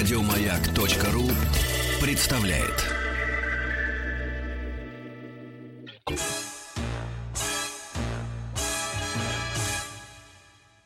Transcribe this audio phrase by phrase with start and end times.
[0.00, 1.28] Радиомаяк.ру
[2.00, 2.86] представляет.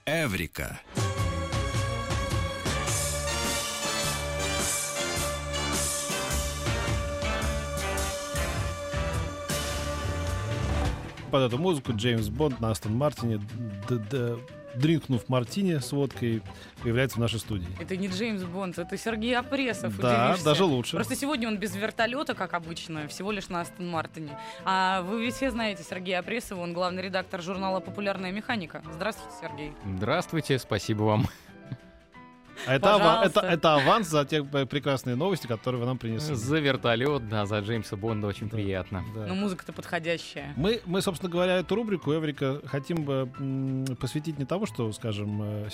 [0.05, 0.81] Эврика.
[11.31, 13.41] под эту музыку Джеймс Бонд на Астон Мартине,
[14.77, 16.43] дринкнув мартини с водкой,
[16.83, 17.67] появляется в нашей студии.
[17.81, 19.97] Это не Джеймс Бонд, это Сергей Апресов.
[19.99, 20.45] Да, удивишься.
[20.45, 20.97] даже лучше.
[20.97, 24.39] Просто сегодня он без вертолета, как обычно, всего лишь на Астон Мартине.
[24.65, 28.83] А вы ведь все знаете Сергея Апресова, он главный редактор журнала «Популярная механика».
[28.93, 29.73] Здравствуйте, Сергей.
[29.97, 31.29] Здравствуйте, спасибо вам.
[32.67, 36.35] А это, ава- это, это аванс за те прекрасные новости, которые вы нам принесли.
[36.35, 38.57] За вертолет, да, за Джеймса Бонда очень Да.
[38.57, 39.05] приятно.
[39.15, 39.27] Да.
[39.27, 40.53] Но музыка-то подходящая.
[40.57, 43.29] Мы, мы, собственно говоря, эту рубрику Эврика хотим бы
[44.01, 45.69] посвятить не тому, что, скажем, э,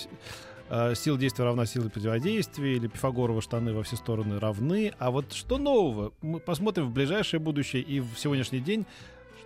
[0.69, 5.33] э, сила действия равна силе противодействия или Пифагоровы штаны во все стороны равны, а вот
[5.33, 6.13] что нового?
[6.21, 8.85] Мы посмотрим в ближайшее будущее и в сегодняшний день,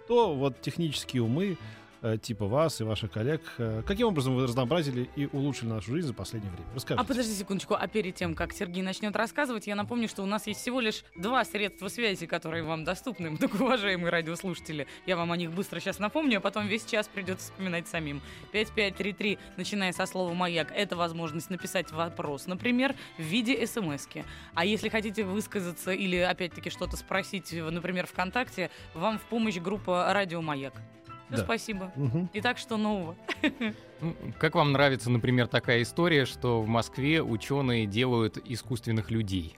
[0.05, 1.57] что вот технические умы
[2.17, 6.13] типа вас и ваших коллег, э, каким образом вы разнообразили и улучшили нашу жизнь за
[6.13, 6.67] последнее время?
[6.73, 7.01] Расскажите.
[7.01, 10.47] А подожди секундочку, а перед тем, как Сергей начнет рассказывать, я напомню, что у нас
[10.47, 14.87] есть всего лишь два средства связи, которые вам доступны, многоуважаемые радиослушатели.
[15.05, 18.21] Я вам о них быстро сейчас напомню, а потом весь час придется вспоминать самим.
[18.51, 24.23] 5533, начиная со слова «Маяк», это возможность написать вопрос, например, в виде смс -ки.
[24.53, 30.41] А если хотите высказаться или, опять-таки, что-то спросить, например, ВКонтакте, вам в помощь группа «Радио
[30.41, 30.73] Маяк».
[31.29, 31.37] Да.
[31.37, 31.91] спасибо.
[31.95, 32.29] Мгм.
[32.33, 33.15] Итак, что нового?
[34.39, 39.57] Как вам нравится, например, такая история, что в Москве ученые делают искусственных людей?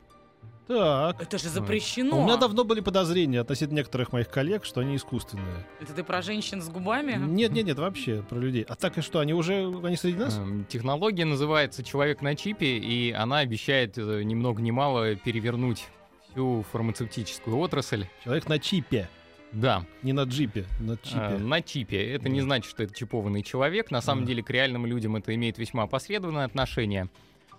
[0.67, 1.21] Так.
[1.21, 2.19] Это же запрещено.
[2.19, 5.65] У меня давно были подозрения относительно некоторых моих коллег, что они искусственные.
[5.79, 7.13] Это ты про женщин с губами?
[7.13, 8.65] Нет, нет, нет, вообще про людей.
[8.67, 10.37] А так и что, они уже, они среди нас?
[10.37, 15.87] Эм, Технология называется «Человек на чипе», и она обещает э, ни много ни мало перевернуть
[16.31, 18.07] всю фармацевтическую отрасль.
[18.23, 19.09] Человек на чипе,
[19.57, 21.19] Да, не на джипе, на чипе.
[21.19, 22.11] э, на чипе.
[22.13, 22.45] Это не Да.
[22.45, 23.89] значит, что это чипованный человек.
[23.91, 24.27] На самом Да.
[24.27, 27.09] деле к реальным людям это имеет весьма опосредованное отношение.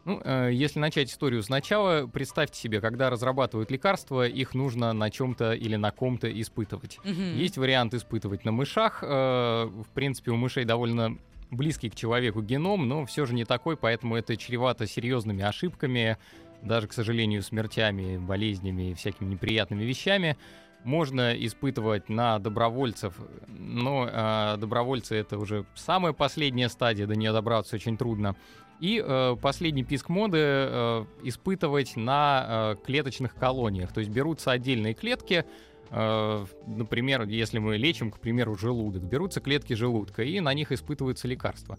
[0.04, 5.52] Ну, э, если начать историю сначала, представьте себе, когда разрабатывают лекарства, их нужно на чем-то
[5.54, 6.98] или на ком-то испытывать.
[7.04, 7.34] Мгм.
[7.36, 9.00] Есть вариант испытывать на мышах.
[9.02, 11.18] э, В принципе, у мышей довольно
[11.50, 16.16] близкий к человеку геном, но все же не такой, поэтому это чревато серьезными ошибками,
[16.62, 20.36] даже, к сожалению, смертями, болезнями и всякими неприятными вещами.
[20.84, 23.14] Можно испытывать на добровольцев,
[23.48, 28.36] но э, добровольцы это уже самая последняя стадия, до нее добраться очень трудно.
[28.80, 33.92] И э, последний писк моды э, испытывать на э, клеточных колониях.
[33.92, 35.44] То есть берутся отдельные клетки,
[35.90, 41.26] э, например, если мы лечим, к примеру, желудок, берутся клетки желудка, и на них испытываются
[41.26, 41.76] лекарства.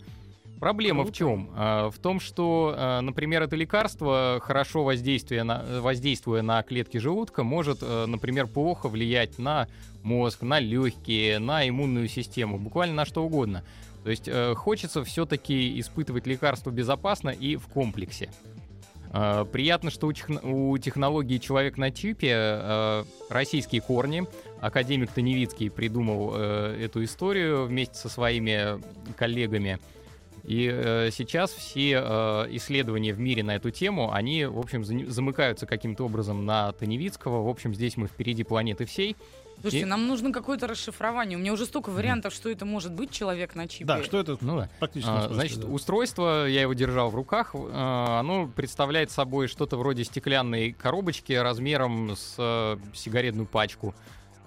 [0.59, 1.17] Проблема в Круто.
[1.17, 1.49] чем?
[1.55, 7.79] в том, что, э, например, это лекарство, хорошо воздействуя на, воздействуя на клетки желудка, может,
[7.81, 9.67] э, например, плохо влиять на
[10.03, 13.63] мозг, на легкие, на иммунную систему, буквально на что угодно.
[14.03, 18.29] То есть э, хочется все-таки испытывать лекарство безопасно и в комплексе.
[19.11, 24.27] Э, Приятно, что у, техно- у технологии «Человек на чипе» российские корни.
[24.61, 28.81] Академик Таневицкий придумал э, эту историю вместе со своими
[29.15, 29.79] коллегами.
[30.49, 35.67] И э, сейчас все э, исследования в мире на эту тему, они, в общем, замыкаются
[35.67, 37.43] каким-то образом на Таневицкого.
[37.43, 39.15] В общем, здесь мы впереди планеты всей.
[39.61, 41.37] Слушайте, И- нам нужно какое-то расшифрование.
[41.37, 43.85] У меня уже столько вариантов, что это может быть человек на чипе.
[43.85, 44.69] Да, что это Ну да.
[44.79, 45.11] практически?
[45.13, 50.71] А, значит, устройство, я его держал в руках, а, оно представляет собой что-то вроде стеклянной
[50.71, 53.93] коробочки размером с э, сигаретную пачку,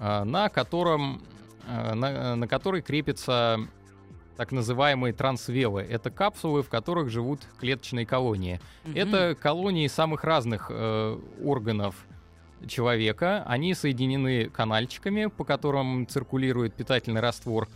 [0.00, 1.22] а, на котором,
[1.68, 3.60] а, на, на которой крепится
[4.42, 5.82] так называемые трансвелы.
[5.82, 8.60] Это капсулы, в которых живут клеточные колонии.
[8.92, 11.94] Это колонии самых разных э, органов
[12.66, 13.44] человека.
[13.46, 17.68] Они соединены канальчиками, по которым циркулирует питательный раствор.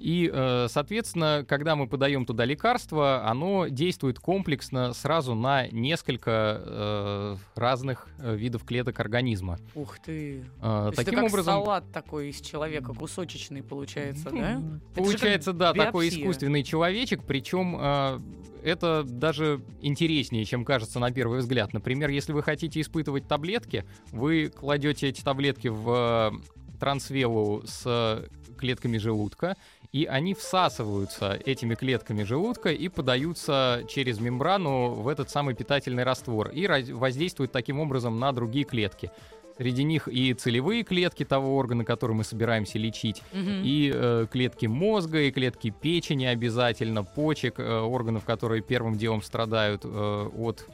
[0.00, 7.36] И, э, соответственно, когда мы подаем туда лекарство, оно действует комплексно сразу на несколько э,
[7.54, 9.58] разных э, видов клеток организма.
[9.74, 10.42] Ух ты.
[10.62, 14.58] Таким это как образом, салат такой из человека, кусочечный получается, да?
[14.58, 16.22] ну, же Получается, да, такой биопсия.
[16.22, 17.76] искусственный человечек, причем
[18.62, 21.74] это даже интереснее, чем кажется на первый взгляд.
[21.74, 26.40] Например, если вы хотите испытывать таблетки, вы кладете эти таблетки в
[26.78, 28.24] трансвелу с
[28.60, 29.56] клетками желудка,
[29.92, 36.48] и они всасываются этими клетками желудка и подаются через мембрану в этот самый питательный раствор
[36.48, 39.10] и воздействуют таким образом на другие клетки.
[39.58, 43.62] Среди них и целевые клетки того органа, который мы собираемся лечить, Мгм.
[43.62, 49.82] и э, клетки мозга, и клетки печени обязательно, почек, э, органов, которые первым делом страдают
[49.84, 50.66] э, от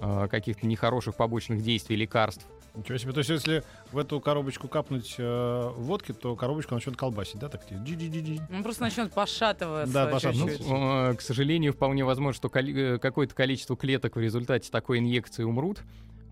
[0.00, 2.44] э, каких-то нехороших побочных действий лекарств.
[2.78, 3.12] Ничего себе.
[3.12, 7.62] То есть, если в эту коробочку капнуть э, водки, то коробочка начнет колбасить, да, так?
[7.70, 8.40] Джи-джи-джи-джи.
[8.54, 9.92] Он просто начнет пошатываться.
[9.92, 10.62] Да, пошатываться.
[10.62, 14.98] Ну, э, к сожалению, вполне возможно, что коли- э, какое-то количество клеток в результате такой
[15.00, 15.80] инъекции умрут,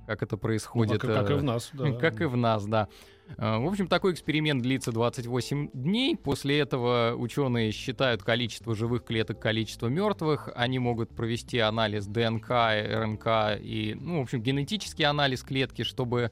[0.07, 1.01] как это Ну, происходит.
[1.01, 1.93] как, и- как и э, в нас, да.
[2.01, 2.89] Как и в нас, да.
[3.39, 6.17] Э, В общем, такой эксперимент длится 28 дней.
[6.17, 10.49] После этого ученые считают количество живых клеток, количество мертвых.
[10.55, 16.31] Они могут провести анализ ДНК, РНК и, ну, в общем, генетический анализ клетки, чтобы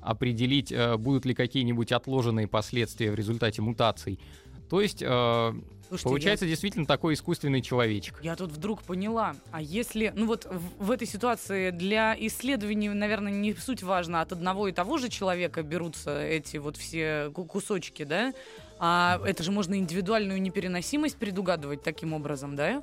[0.00, 4.20] определить, э, будут ли какие-нибудь отложенные последствия в результате мутаций.
[4.68, 5.52] То есть, э,
[5.88, 8.18] Слушайте, получается действительно такой искусственный человечек.
[8.22, 13.32] Я тут вдруг поняла, а если, ну вот в, в этой ситуации для исследований, наверное,
[13.32, 18.02] не суть важно, от одного и того же человека берутся эти вот все ку- кусочки,
[18.04, 18.32] да?
[18.78, 22.82] А это же можно индивидуальную непереносимость предугадывать таким образом, да?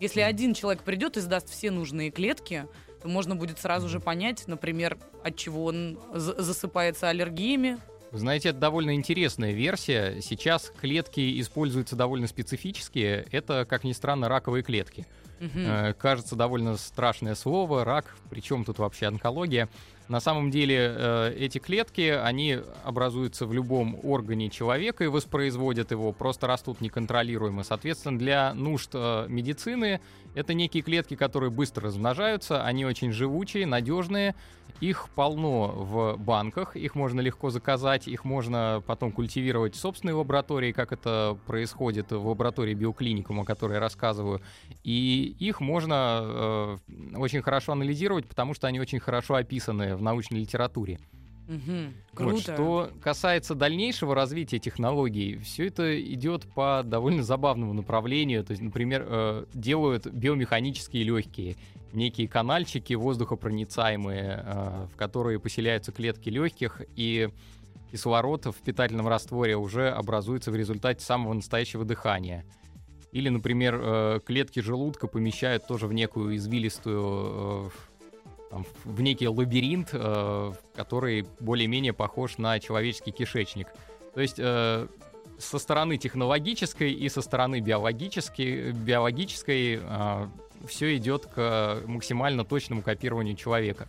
[0.00, 2.66] Если один человек придет и сдаст все нужные клетки,
[3.02, 7.78] то можно будет сразу же понять, например, от чего он за- засыпается аллергиями.
[8.14, 10.20] Вы знаете, это довольно интересная версия.
[10.20, 13.26] Сейчас клетки используются довольно специфические.
[13.32, 15.04] Это, как ни странно, раковые клетки.
[15.40, 19.68] Э, Кажется, довольно страшное слово, рак, причем тут вообще онкология.
[20.08, 26.12] На самом деле э, эти клетки, они образуются в любом органе человека и воспроизводят его,
[26.12, 27.62] просто растут неконтролируемо.
[27.62, 30.00] Соответственно, для нужд э, медицины
[30.34, 34.34] это некие клетки, которые быстро размножаются, они очень живучие, надежные,
[34.80, 40.72] их полно в банках, их можно легко заказать, их можно потом культивировать в собственной лаборатории,
[40.72, 44.40] как это происходит в лаборатории биоклиникума, о которой я рассказываю.
[44.82, 46.76] И их можно э,
[47.16, 50.98] очень хорошо анализировать, потому что они очень хорошо описаны в научной литературе.
[51.46, 51.52] Вот,
[52.14, 52.40] Круто.
[52.40, 58.44] что касается дальнейшего развития технологий, все это идет по довольно забавному направлению.
[58.44, 61.56] То есть, например, э, делают биомеханические легкие,
[61.92, 67.28] некие канальчики воздухопроницаемые, э, в которые поселяются клетки легких, и
[67.92, 72.44] кислород в питательном растворе уже образуется в результате самого настоящего дыхания.
[73.12, 77.70] Или, например, э, клетки желудка помещают тоже в некую извилистую, э,
[78.54, 83.66] там, в некий лабиринт, э, который более-менее похож на человеческий кишечник.
[84.14, 84.86] То есть э,
[85.38, 89.80] со стороны технологической и со стороны биологической, биологической
[90.68, 93.88] все идет к максимально точному копированию человека.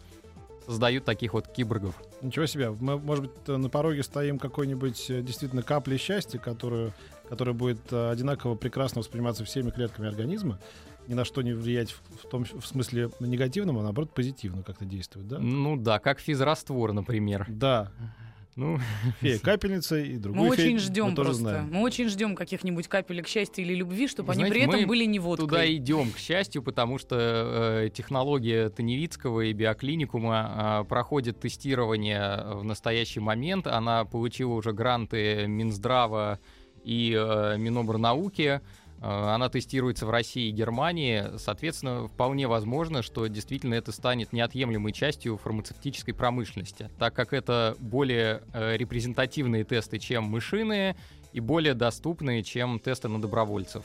[0.65, 1.95] Создают таких вот киборгов.
[2.21, 2.71] Ничего себе.
[2.71, 6.93] Мы, может быть, э, на пороге стоим какой-нибудь э, действительно капли счастья, которую,
[7.29, 10.59] которая будет э, одинаково прекрасно восприниматься всеми клетками организма,
[11.07, 14.85] ни на что не влиять в, в том в смысле негативном, а наоборот позитивно как-то
[14.85, 15.37] действует, да?
[15.39, 17.45] Ну да, как физраствор, например.
[17.47, 17.91] Да.
[18.55, 18.79] Ну,
[19.21, 21.43] Фея капельница и другую Мы очень ждем мы тоже просто.
[21.43, 21.69] знаем.
[21.73, 24.87] Мы очень ждем каких-нибудь капелек счастья или любви, чтобы Вы они знаете, при этом мы
[24.87, 25.47] были не водкой.
[25.47, 27.15] туда идем, к счастью, потому что
[27.85, 33.67] э, технология Таневицкого и биоклиникума э, проходит тестирование в настоящий момент.
[33.67, 36.39] Она получила уже гранты Минздрава
[36.85, 38.41] и э, Минобрнауки.
[38.41, 38.61] Э,
[39.01, 41.37] Она тестируется в России и Германии.
[41.37, 48.41] Соответственно, вполне возможно, что действительно это станет неотъемлемой частью фармацевтической промышленности, так как это более
[48.53, 50.95] э, репрезентативные тесты, чем мышиные,
[51.33, 53.83] и более доступные, чем тесты на добровольцев.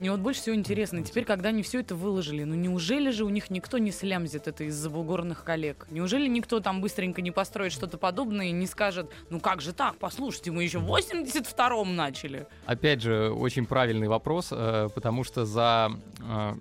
[0.00, 3.28] Мне вот больше всего интересно, теперь, когда они все это выложили, ну неужели же у
[3.28, 5.86] них никто не слямзит это из-за бугорных коллег?
[5.90, 9.98] Неужели никто там быстренько не построит что-то подобное и не скажет, ну как же так,
[9.98, 12.46] послушайте, мы еще в 82-м начали.
[12.64, 16.54] Опять же, очень правильный вопрос, э, потому что за э,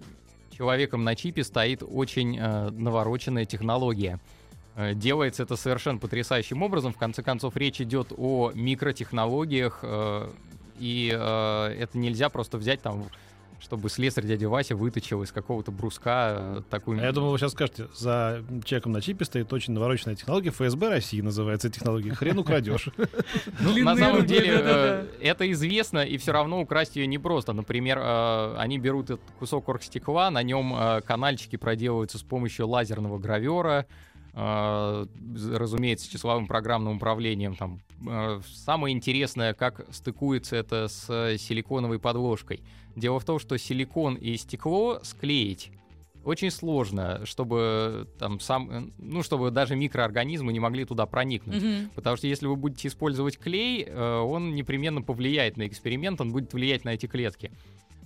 [0.51, 4.19] человеком на чипе стоит очень э, навороченная технология.
[4.96, 6.93] Делается это совершенно потрясающим образом.
[6.93, 9.84] В конце концов, речь идет о микротехнологиях,
[10.79, 13.10] и это нельзя просто взять там,
[13.60, 17.00] чтобы слесарь дядя Вася выточил из какого-то бруска э, такую...
[17.00, 20.50] А я думал, вы сейчас скажете, за человеком на чипе стоит очень навороченная технология.
[20.51, 22.13] ФСБ России называется технология.
[22.13, 22.89] Хрен украдешь.
[23.62, 27.54] Ну, на самом деле э, это известно, и все равно украсть ее непросто.
[27.54, 30.75] Например, э, они берут этот кусок оргстекла, на нем
[31.06, 33.86] канальчики проделываются с помощью лазерного гравера,
[34.33, 37.55] разумеется, с числовым программным управлением.
[37.55, 37.81] Там.
[38.07, 42.62] Э, Самое интересное, как стыкуется это с э, силиконовой подложкой.
[42.95, 45.71] Дело в том, что силикон и стекло склеить
[46.24, 51.62] очень сложно, чтобы там сам, э, ну, чтобы даже микроорганизмы не могли туда проникнуть.
[51.62, 51.89] Мгм.
[51.95, 56.53] Потому что если вы будете использовать клей, э, он непременно повлияет на эксперимент, он будет
[56.53, 57.51] влиять на эти клетки.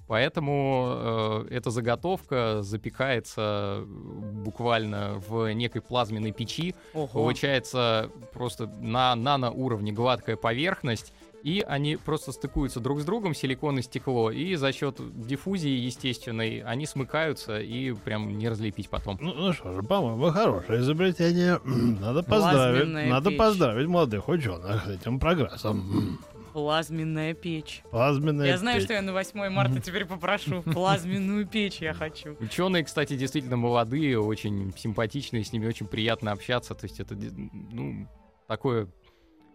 [0.07, 6.75] Поэтому э, эта заготовка запекается буквально в некой плазменной печи.
[6.93, 7.07] Ого.
[7.07, 13.81] Получается просто на наноуровне гладкая поверхность, и они просто стыкуются друг с другом, силикон и
[13.81, 19.17] стекло, и за счет диффузии естественной они смыкаются и прям не разлепить потом.
[19.19, 21.60] Ну, ну что же, по-моему, хорошее изобретение.
[21.65, 23.39] Надо поздравить, Плазменная надо печь.
[23.39, 26.17] поздравить молодых ученых с этим прогрессом.
[26.53, 27.83] Плазменная печь.
[27.91, 28.86] Плазменная Я знаю, печь.
[28.86, 30.62] что я на 8 марта теперь попрошу.
[30.74, 32.36] Плазменную печь я хочу.
[32.39, 36.75] Ученые, кстати, действительно молодые, очень симпатичные, с ними очень приятно общаться.
[36.75, 38.07] То есть это ну,
[38.48, 38.88] такое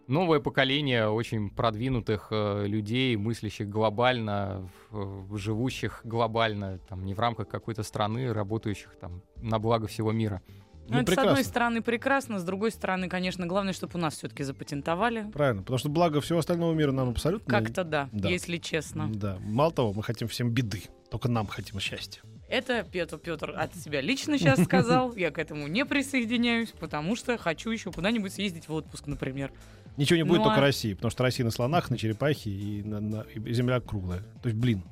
[0.07, 7.47] новое поколение очень продвинутых э, людей, мыслящих глобально, в- живущих глобально, там, не в рамках
[7.47, 10.41] какой-то страны, работающих там на благо всего мира.
[10.89, 14.43] Ну, это, с одной стороны, прекрасно, с другой стороны, конечно, главное, чтобы у нас все-таки
[14.43, 15.29] запатентовали.
[15.31, 17.49] Правильно, потому что благо всего остального мира нам абсолютно...
[17.49, 18.29] Как-то да, Да.
[18.29, 19.09] если честно.
[19.13, 19.37] Да.
[19.41, 20.83] Мало того, мы хотим всем беды.
[21.09, 22.21] Только нам хотим счастья.
[22.49, 25.13] Это Петр, Петр от себя лично сейчас сказал.
[25.15, 29.51] Я к этому не присоединяюсь, потому что хочу еще куда-нибудь съездить в отпуск, например.
[29.97, 30.93] Ничего не будет, Ну, только а- России.
[30.93, 34.21] Потому что Россия на слонах, на черепахе и, на- на- и земля круглая.
[34.41, 34.83] То есть, блин.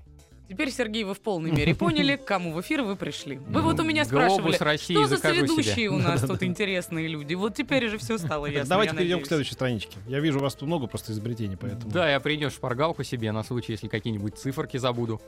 [0.47, 3.37] Теперь, Сергей, вы в полной мере поняли, к кому в эфир вы пришли.
[3.37, 7.33] Вы вот у меня Глобус спрашивали, России что за соведущие у нас тут интересные люди.
[7.33, 8.69] Вот теперь же все стало ясно.
[8.69, 9.97] Давайте перейдем к следующей страничке.
[10.07, 11.91] Я вижу, у вас тут много просто изобретений, поэтому...
[11.91, 15.21] Да, я принес шпаргалку себе на случай, если какие-нибудь циферки забуду.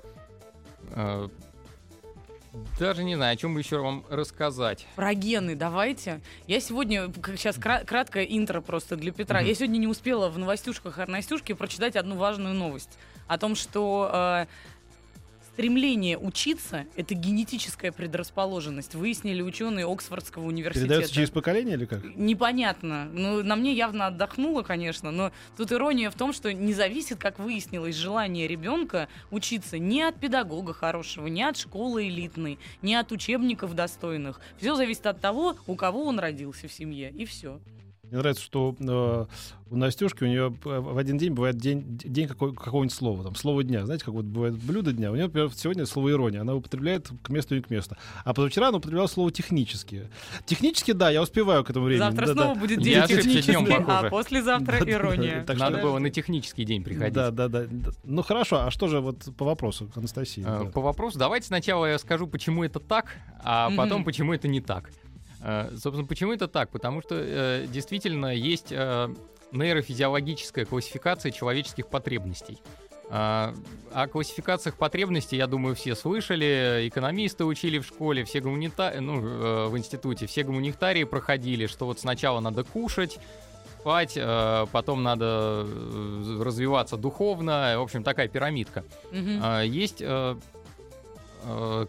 [0.92, 1.28] Э,
[2.80, 4.88] Даже не знаю, о чем бы еще вам рассказать.
[4.96, 6.22] Про гены давайте.
[6.48, 9.42] Я сегодня, сейчас краткое интро просто для Петра.
[9.42, 12.98] Я сегодня не успела в новостюшках Арнастюшки прочитать одну важную новость.
[13.28, 14.46] О том, что э,
[15.60, 18.96] стремление учиться— это генетическая предрасположенность.
[18.96, 20.88] Выяснили ученые Оксфордского университета.
[20.88, 22.02] Передается через поколение или как?
[22.16, 23.10] Непонятно.
[23.12, 27.40] Ну, на мне явно отдохнуло, конечно, но тут ирония в том, что не зависит, как
[27.40, 33.76] выяснилось, желание ребенка учиться ни от педагога хорошего, ни от школы элитной, ни от учебников
[33.76, 34.40] достойных.
[34.60, 37.60] Все зависит от того, у кого он родился в семье, и все.
[38.10, 39.26] Мне нравится, что э,
[39.70, 43.24] у Настюшки у нее в один день бывает день, день какой, какого-нибудь слова.
[43.24, 43.86] Там, слово дня.
[43.86, 45.12] Знаете, как вот бывает блюдо дня.
[45.12, 46.42] У нее, например, сегодня слово ирония.
[46.42, 47.96] Она употребляет к месту и к месту.
[48.26, 50.10] А позавчера она употребляла слово технически.
[50.46, 52.00] Технически, да, я успеваю к этому времени.
[52.04, 52.60] Завтра Да, снова да.
[52.60, 54.92] будет день технический, днем, а послезавтра Да-да-да.
[54.92, 55.44] ирония.
[55.46, 57.14] Так Надо что- было на технический день приходить.
[57.14, 57.66] Да, да, да.
[57.70, 57.92] да.
[58.04, 59.88] Ну хорошо, а что же вот по вопросу?
[59.96, 60.02] Э,
[60.38, 60.66] Да.
[60.66, 64.90] По вопросу, давайте сначала я скажу, почему это так, а потом, почему это не так.
[65.42, 66.70] Э, Собственно, почему это так?
[66.70, 69.10] Потому что э, действительно есть э,
[69.52, 72.62] нейрофизиологическая классификация человеческих потребностей.
[73.12, 73.56] О
[74.12, 76.88] классификациях потребностей, я думаю, все слышали.
[76.88, 78.94] Экономисты учили в школе, все гуманита...
[79.00, 83.18] ну, в институте, все гуманитарии проходили, что вот сначала надо кушать,
[83.80, 84.16] спать,
[84.72, 85.66] потом надо
[86.40, 87.74] развиваться духовно.
[87.78, 88.84] В общем, такая пирамидка.
[89.42, 90.04] А, Есть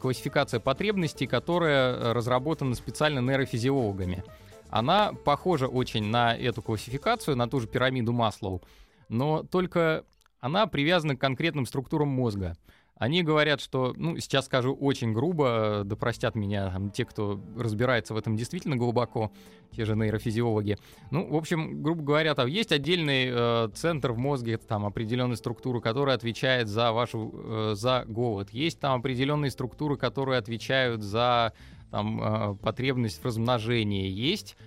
[0.00, 4.25] классификация потребностей, которая э, разработана специально нейрофизиологами.
[4.69, 8.62] Она похожа очень на эту классификацию, на ту же пирамиду Маслоу,
[9.09, 10.04] но только
[10.40, 12.57] она привязана к конкретным структурам мозга.
[13.00, 18.12] Они говорят, что, ну, сейчас скажу очень грубо, да простят меня там, те, кто разбирается
[18.12, 19.33] в этом действительно глубоко,
[19.75, 20.76] те же нейрофизиологи.
[21.11, 25.80] Ну, в общем, грубо говоря, там есть отдельный э, центр в мозге, там определенная структура,
[25.80, 28.50] которая отвечает за вашу, э, за голод.
[28.50, 31.54] Есть там определенные структуры, которые отвечают за
[31.90, 34.11] там, э, потребность в размножении.
[34.11, 34.59] Есть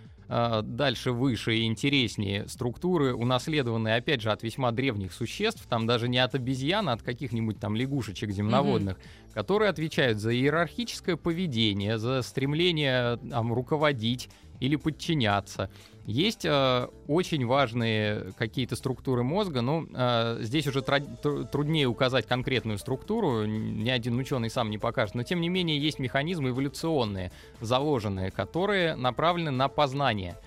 [0.64, 6.18] дальше выше и интереснее структуры, унаследованные, опять же, от весьма древних существ, там даже не
[6.18, 8.98] от обезьян, а от каких-нибудь там лягушечек земноводных,
[9.34, 14.30] которые отвечают за иерархическое поведение, за стремление там, руководить
[14.64, 15.70] или подчиняться.
[16.06, 22.78] Есть э, очень важные какие-то структуры мозга, но э, здесь уже тру- труднее указать конкретную
[22.78, 28.32] структуру, ни один ученый сам не покажет, но тем не менее есть механизмы эволюционные, заложенные,
[28.32, 30.38] которые направлены на познание.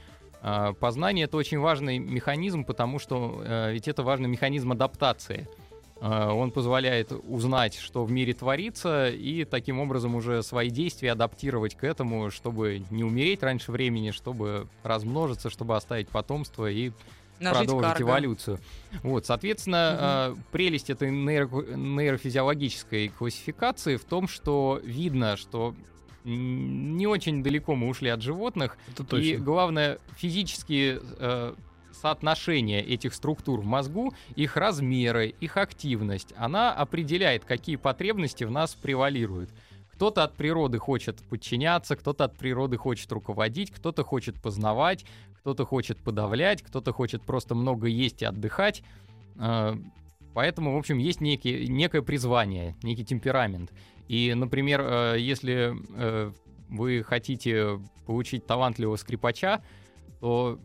[0.43, 5.47] Э, Познание это очень важный механизм, потому что э, ведь это важный механизм адаптации.
[6.01, 11.75] Э, Он позволяет узнать, что в мире творится, и таким образом уже свои действия адаптировать
[11.75, 16.93] к этому, чтобы не умереть раньше времени, чтобы размножиться, чтобы оставить потомство и
[17.39, 18.03] Нажить продолжить карго.
[18.05, 18.59] эволюцию.
[19.03, 25.75] Вот, соответственно, э, прелесть этой нейро- нейрофизиологической классификации в том, что видно, что
[26.25, 29.45] не очень далеко мы ушли от животных, Это и точно.
[29.45, 31.55] главное, физические э,
[32.01, 38.75] соотношения этих структур в мозгу, их размеры, их активность, она определяет, какие потребности в нас
[38.75, 39.51] превалируют.
[39.93, 45.07] Кто-то от природы хочет подчиняться, кто-то от природы хочет руководить, кто-то хочет познавать,
[45.41, 48.83] кто-то хочет подавлять, кто-то хочет просто много есть и отдыхать.
[49.37, 49.77] Э,
[50.37, 53.73] Поэтому, в общем, есть некий, некое призвание, некий темперамент.
[54.07, 56.31] И, например, э, если э,
[56.69, 59.63] вы хотите получить талантливого скрипача,
[60.21, 60.59] то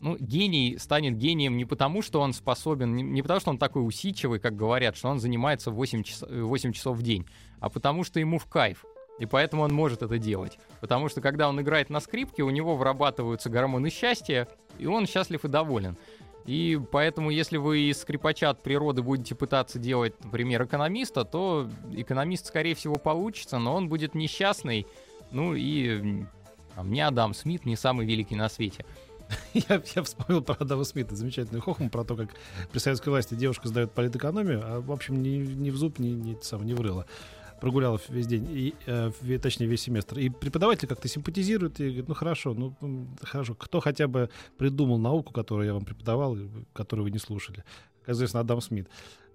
[0.00, 3.86] ну, гений станет гением не потому, что он способен, не, не потому, что он такой
[3.86, 7.26] усидчивый, как говорят, что он занимается 8, час, 8 часов в день,
[7.60, 8.84] а потому что ему в кайф.
[9.18, 10.58] И поэтому он может это делать.
[10.80, 14.46] Потому что когда он играет на скрипке, у него вырабатываются гормоны счастья,
[14.78, 15.96] и он счастлив и доволен.
[16.46, 22.46] И поэтому, если вы из скрипача от природы будете пытаться делать, например, экономиста, то экономист,
[22.46, 24.86] скорее всего, получится, но он будет несчастный.
[25.30, 26.24] Ну и
[26.78, 28.86] а мне Адам Смит не самый великий на свете.
[29.54, 32.30] Я, я вспомнил про Адама Смита, замечательный хохм про то, как
[32.72, 36.38] при советской власти девушка сдает политэкономию, а, в общем, ни, ни в зуб, ни, ни,
[36.42, 37.06] сам, не врыла.
[37.60, 39.10] Прогуляла весь день, и, э,
[39.42, 40.18] точнее, весь семестр.
[40.20, 42.74] И преподаватель как-то симпатизирует и говорит, ну хорошо, ну
[43.20, 46.36] хорошо, кто хотя бы придумал науку, которую я вам преподавал,
[46.72, 47.64] которую вы не слушали?
[48.04, 48.88] Как известно, Адам Смит.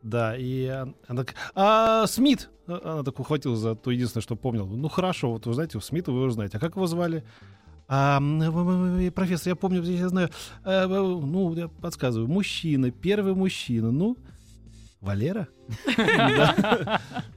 [0.04, 0.66] Да, и
[1.08, 2.50] она так, а, Смит!
[2.68, 4.68] Она так ухватила за то единственное, что помнил.
[4.68, 6.58] Ну хорошо, вот вы знаете, Смита вы уже знаете.
[6.58, 7.26] А как его звали?
[7.96, 8.20] А,
[9.14, 10.32] профессор, я помню, я знаю,
[10.64, 14.18] а, ну, я подсказываю, мужчина, первый мужчина, ну,
[15.00, 15.48] Валера?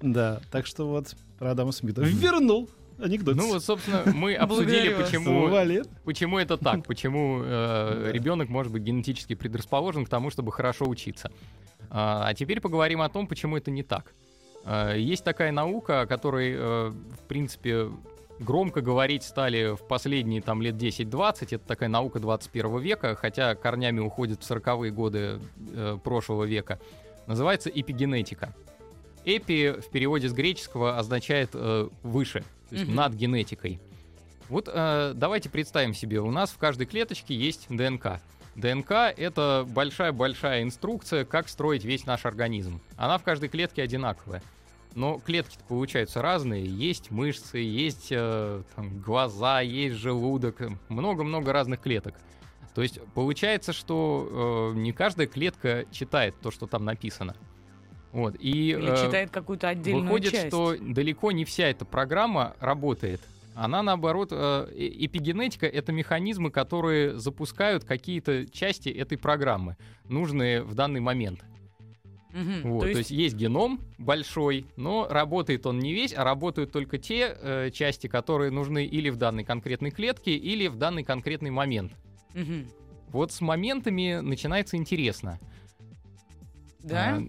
[0.00, 2.00] Да, так что вот про Адама Смита.
[2.00, 3.36] Вернул анекдот.
[3.36, 5.50] Ну вот, собственно, мы обсудили, почему,
[6.04, 11.30] почему это так, почему э, ребенок может быть генетически предрасположен к тому, чтобы хорошо учиться.
[11.90, 14.14] А, а теперь поговорим о том, почему это не так.
[14.64, 17.90] А, есть такая наука, о которой, э, в принципе,
[18.38, 21.48] громко говорить стали в последние там лет 10-20.
[21.50, 25.40] Это такая наука 21 века, хотя корнями уходит в 40-е годы
[25.72, 26.78] э, прошлого века.
[27.26, 28.54] Называется эпигенетика.
[29.24, 32.94] Эпи в переводе с греческого означает э, выше, то есть mm-hmm.
[32.94, 33.80] над генетикой.
[34.48, 38.20] Вот э, давайте представим себе, у нас в каждой клеточке есть ДНК.
[38.54, 42.80] ДНК— это большая-большая инструкция, как строить весь наш организм.
[42.96, 44.42] Она в каждой клетке одинаковая.
[44.96, 46.64] Но клетки получаются разные.
[46.64, 52.14] Есть мышцы, есть э, там, глаза, есть желудок, много-много разных клеток.
[52.74, 57.36] То есть получается, что э, не каждая клетка читает то, что там написано.
[58.12, 60.46] Вот, и, Или э, читает какую-то отдельную выходит, часть.
[60.46, 63.20] что далеко не вся эта программа работает.
[63.54, 69.76] Она, наоборот, э, эпигенетика— это механизмы, которые запускают какие-то части этой программы,
[70.08, 71.44] нужные в данный момент.
[72.36, 72.92] Угу, вот, то, есть...
[72.92, 77.70] то есть есть геном большой, но работает он не весь, а работают только те э,
[77.72, 81.92] части, которые нужны или в данной конкретной клетке, или в данный конкретный момент.
[82.34, 82.66] Угу.
[83.08, 85.40] Вот с моментами начинается интересно.
[86.80, 87.16] Да?
[87.16, 87.20] А,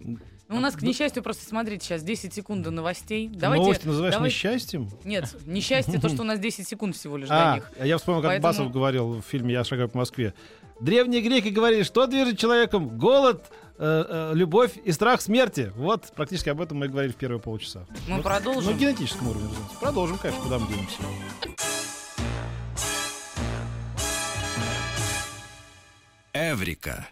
[0.50, 3.30] ну, у нас, к несчастью, просто смотрите, сейчас 10 секунд до новостей.
[3.30, 4.36] Давайте, Новости называешь давайте...
[4.36, 4.90] несчастьем?
[5.06, 7.72] Нет, несчастье то, что у нас 10 секунд всего лишь до а, них.
[7.82, 8.54] Я вспомнил, как Поэтому...
[8.54, 10.34] Басов говорил в фильме «Я шагаю по Москве».
[10.80, 12.98] Древние греки говорили, что движет человеком?
[12.98, 13.44] Голод,
[13.78, 15.72] э, э, любовь и страх смерти.
[15.76, 17.86] Вот практически об этом мы и говорили в первые полчаса.
[18.08, 18.74] Мы вот, продолжим.
[18.74, 19.80] На генетическом уровне, разумеется.
[19.80, 20.98] Продолжим, конечно, куда мы денемся.
[26.34, 27.08] Эврика.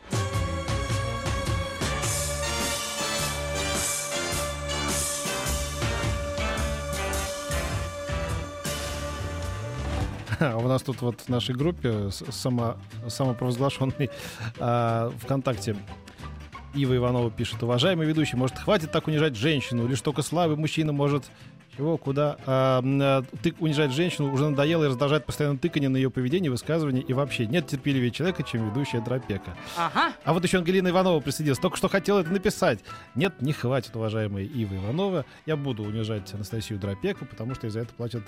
[10.40, 14.10] У нас тут вот в нашей группе само, самопровозглашенный
[14.60, 15.76] а, ВКонтакте
[16.76, 21.24] Ива Иванова пишет, уважаемый ведущий, может, хватит так унижать женщину, или только слабый мужчина может
[21.76, 22.38] чего, куда?
[22.46, 27.04] А, а, ты унижать женщину уже надоело и раздражает постоянно тыкание на ее поведение, высказывание
[27.04, 29.56] и вообще нет терпеливее человека, чем ведущая Дропека.
[29.78, 30.14] Ага.
[30.24, 31.60] А вот еще Ангелина Иванова присоединилась.
[31.60, 32.80] Только что хотела это написать.
[33.14, 35.26] Нет, не хватит, уважаемая Ива Иванова.
[35.46, 38.24] Я буду унижать Анастасию Дропеку, потому что из за это платят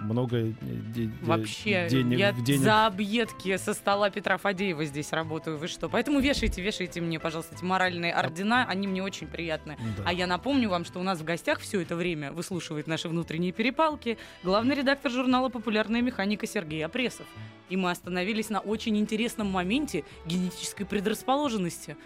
[0.00, 0.52] много
[0.94, 2.60] де- Вообще, денег, я денег.
[2.60, 5.58] за объедки со стола Петра Фадеева здесь работаю.
[5.58, 5.88] Вы что?
[5.88, 8.64] Поэтому вешайте, вешайте мне, пожалуйста, эти моральные ордена.
[8.66, 9.76] Они мне очень приятны.
[9.98, 10.04] Да.
[10.06, 13.52] А я напомню вам, что у нас в гостях все это время выслушивает наши внутренние
[13.52, 17.26] перепалки главный редактор журнала «Популярная механика» Сергей Опресов.
[17.68, 21.96] И мы остановились на очень интересном моменте генетической предрасположенности.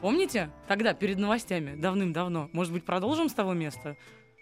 [0.00, 0.50] Помните?
[0.66, 2.48] Тогда, перед новостями, давным-давно.
[2.52, 3.96] Может быть, продолжим с того места?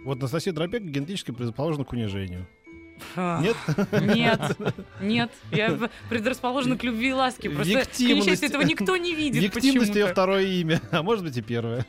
[0.05, 2.47] Вот Анастасия Дробек генетически предрасположена к унижению.
[3.17, 3.57] Нет?
[3.93, 4.57] Нет,
[5.01, 5.31] нет.
[5.51, 7.51] Я предрасположена к любви и ласке.
[7.51, 11.43] Просто, к несчастью, этого никто не видит Виктимность ее второе имя, а может быть и
[11.43, 11.87] первое.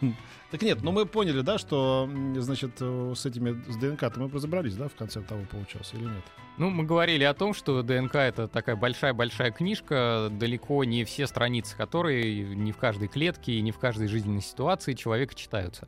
[0.51, 4.73] Так нет, но ну мы поняли, да, что, значит, с этими, с ДНК-то мы разобрались,
[4.75, 6.23] да, в конце того получался или нет?
[6.57, 11.77] Ну, мы говорили о том, что ДНК— это такая большая-большая книжка, далеко не все страницы
[11.77, 15.87] которой не в каждой клетке и не в каждой жизненной ситуации человека читаются.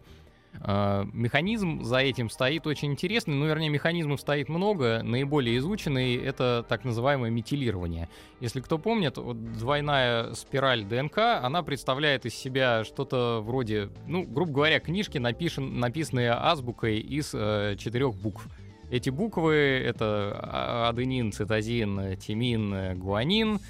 [0.59, 5.01] А, механизм за этим стоит очень интересный, ну, вернее, механизмов стоит много.
[5.03, 8.09] Наиболее изученный— это так называемое метилирование.
[8.39, 14.51] Если кто помнит, вот двойная спираль ДНК, она представляет из себя что-то вроде, ну, грубо
[14.51, 18.47] говоря, книжки, напишен, написанные азбукой из э, четырех букв.
[18.91, 23.59] Эти буквы— это а, аденин, цитозин, тимин, гуанин—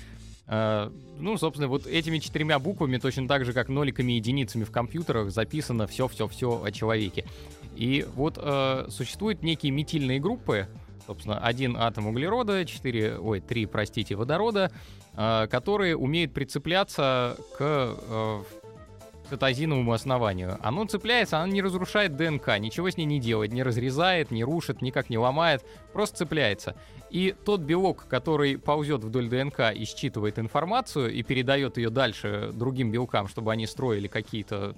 [0.52, 5.32] ну, собственно, вот этими четырьмя буквами, точно так же, как ноликами и единицами в компьютерах,
[5.32, 7.26] записано все-все-все о человеке.
[7.76, 10.68] И вот э, существуют некие метильные группы,
[11.08, 14.72] собственно, один атом углерода, четыре, ой, три, простите, водорода,
[15.16, 18.44] э, которые умеют прицепляться к э,
[19.32, 20.58] цитозиновому основанию.
[20.62, 24.82] Оно цепляется, оно не разрушает ДНК, ничего с ней не делает, не разрезает, не рушит,
[24.82, 25.64] никак не ломает,
[25.94, 26.76] просто цепляется.
[27.10, 32.92] И тот белок, который ползет вдоль ДНК и считывает информацию и передает ее дальше другим
[32.92, 34.76] белкам, чтобы они строили какие-то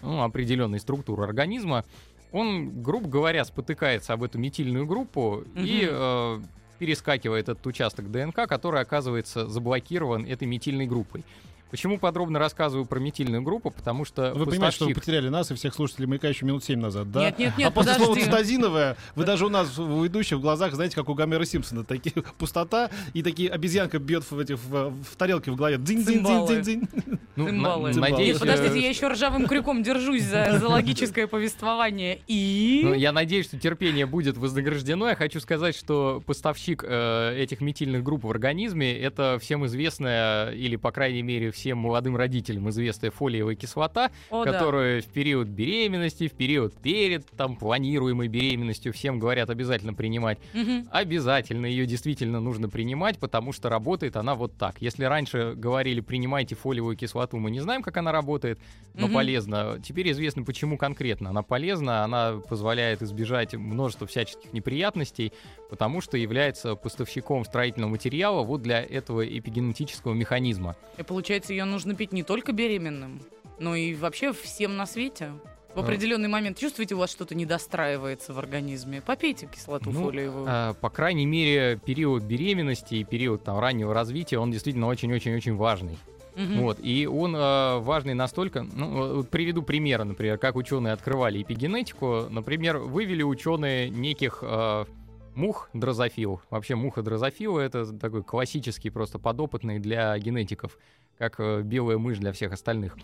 [0.00, 1.84] ну, определенные структуры организма,
[2.32, 5.64] он, грубо говоря, спотыкается об эту метильную группу mm-hmm.
[5.66, 6.40] и э,
[6.78, 11.22] перескакивает этот участок ДНК, который оказывается заблокирован этой метильной группой.
[11.70, 13.70] Почему подробно рассказываю про метильную группу?
[13.70, 16.80] Потому что Вы понимаете, что вы потеряли нас и всех слушателей «Маяка» еще минут семь
[16.80, 17.20] назад, да?
[17.20, 18.30] Нет, нет, нет, А после слова подожди.
[18.30, 21.84] «цитозиновая» вы даже у нас, у ведущих, в глазах, знаете, как у Гомера Симпсона.
[21.84, 25.78] Такие пустота и такие обезьянка бьет в, этих, в, в тарелке в голове.
[25.78, 26.88] дзинь дзинь дзинь дзинь дзинь
[27.36, 27.94] Ну, Цимбалы.
[27.94, 32.20] на- надеюсь, Нет, подождите, э, я еще ржавым крюком держусь за, за логическое повествование.
[32.26, 32.80] И...
[32.84, 35.08] Ну, я надеюсь, что терпение будет вознаграждено.
[35.08, 40.76] Я хочу сказать, что поставщик э, этих метильных групп в организме это всем известная, или,
[40.76, 44.52] по крайней мере, всем молодым родителям известная фолиевая кислота, О, да.
[44.52, 50.38] которую в период беременности, в период перед там планируемой беременностью всем говорят обязательно принимать.
[50.54, 50.88] Мгм.
[50.90, 54.80] Обязательно ее действительно нужно принимать, потому что работает она вот так.
[54.80, 58.58] Если раньше говорили, принимайте фолиевую кислоту, мы не знаем, как она работает,
[58.94, 59.14] но Мгм.
[59.14, 59.78] полезна.
[59.82, 62.04] Теперь известно, почему конкретно она полезна.
[62.04, 65.32] Она позволяет избежать множества всяческих неприятностей,
[65.68, 70.76] потому что является поставщиком строительного материала вот для этого эпигенетического механизма.
[70.98, 73.20] И получается, ее нужно пить не только беременным,
[73.58, 75.32] но и вообще всем на свете.
[75.74, 75.82] В А.
[75.82, 79.00] определенный момент чувствуете, у вас что-то не достраивается в организме.
[79.00, 80.46] Попейте кислоту Ну, фолиевую.
[80.48, 85.96] А, по крайней мере, период беременности и период там, раннего развития, он действительно очень-очень-очень важный.
[86.34, 86.60] Мгм.
[86.62, 92.26] Вот, и он э, важный настолько, ну, приведу примеры, например, как ученые открывали эпигенетику.
[92.30, 94.84] Например, вывели ученые неких э,
[95.34, 96.40] мух дрозофил.
[96.50, 100.78] Вообще муха дрозофила это такой классический просто подопытный для генетиков,
[101.18, 102.96] как э, белая мышь для всех остальных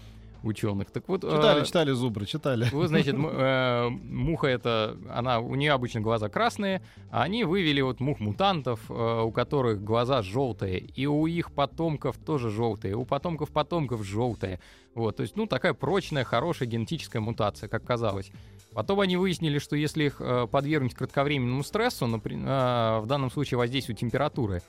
[0.47, 0.91] ученых.
[0.91, 2.69] Так вот, э, Читали, читали зубры, читали.
[2.73, 8.01] вы, значит, э, муха это, она, у нее обычно глаза красные, а они вывели вот
[8.01, 14.05] мух-мутантов, э, у которых глаза желтые, и у их потомков тоже желтые, у потомков потомков
[14.05, 14.61] желтые.
[14.95, 18.31] Вот, то есть, ну, такая прочная, хорошая генетическая мутация, как казалось.
[18.73, 23.59] Потом они выяснили, что если их э, подвергнуть кратковременному стрессу, напри- э, в данном случае
[23.59, 24.63] воздействию температуры,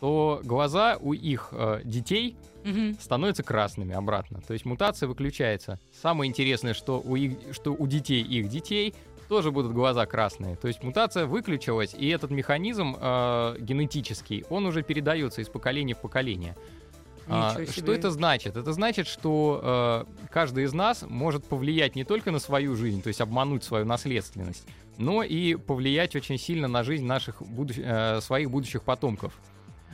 [0.00, 2.96] то глаза у их э, детей Мгм.
[3.00, 4.40] становятся красными обратно.
[4.46, 5.78] То есть мутация выключается.
[6.02, 8.94] Самое интересное, что у, их, что у детей их детей
[9.28, 10.56] тоже будут глаза красные.
[10.56, 15.98] То есть мутация выключилась, и этот механизм э, генетический, он уже передается из поколения в
[15.98, 16.56] поколение.
[17.28, 18.56] А, что это значит?
[18.56, 23.08] Это значит, что э, каждый из нас может повлиять не только на свою жизнь, то
[23.08, 24.66] есть обмануть свою наследственность,
[24.98, 29.38] но и повлиять очень сильно на жизнь наших будущ- э, своих будущих потомков.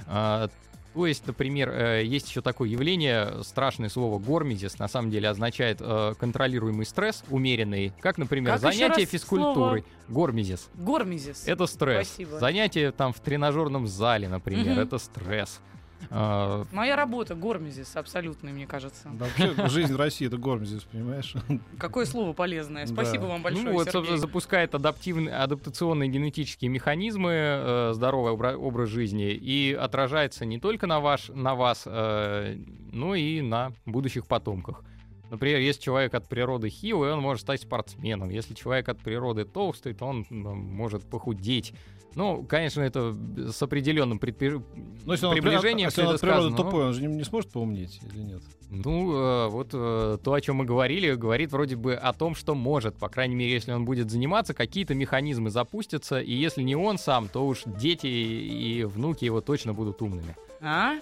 [0.06, 0.48] А,
[0.94, 5.78] то есть, например, э, есть еще такое явление, страшное слово гормизис, на самом деле означает
[5.80, 9.84] э, контролируемый стресс, умеренный, как, например, Как занятие физкультурой.
[10.08, 10.70] Гормизис.
[10.74, 11.46] Гормизис.
[11.46, 12.08] Это стресс.
[12.08, 12.38] Спасибо.
[12.38, 14.80] Занятие там в тренажерном зале, например, Мгм.
[14.80, 15.60] это стресс.
[16.10, 19.10] А, Моя работа гормизис абсолютный, мне кажется.
[19.12, 21.34] Да, вообще, жизнь в России это горм здесь, понимаешь?
[21.78, 22.86] Какое слово полезное.
[22.86, 22.92] Да.
[22.92, 23.92] Спасибо вам большое, ну вот, Сергей.
[23.92, 30.86] собственно, запускает адаптивные, адаптационные генетические механизмы, э, здоровый обра- образ жизни, и отражается не только
[30.86, 32.56] на, ваш, на вас, э,
[32.92, 34.82] но и на будущих потомках.
[35.30, 38.30] Например, если человек от природы хилый, он может стать спортсменом.
[38.30, 41.72] Если человек от природы толстый, то он может похудеть.
[42.16, 43.14] Ну, конечно, это
[43.52, 44.58] с определенным предпри-
[45.04, 47.02] Но если он, приближением если всё он это от природы сказано, но- тупой, он же
[47.02, 48.42] не, не сможет поумнеть или нет?
[48.70, 52.54] Ну, э, вот э, то, о чем мы говорили, говорит вроде бы о том, что
[52.54, 52.96] может.
[52.96, 57.28] По крайней мере, если он будет заниматься, какие-то механизмы запустятся, и если не он сам,
[57.28, 60.34] то уж дети и внуки его точно будут умными.
[60.62, 60.94] А?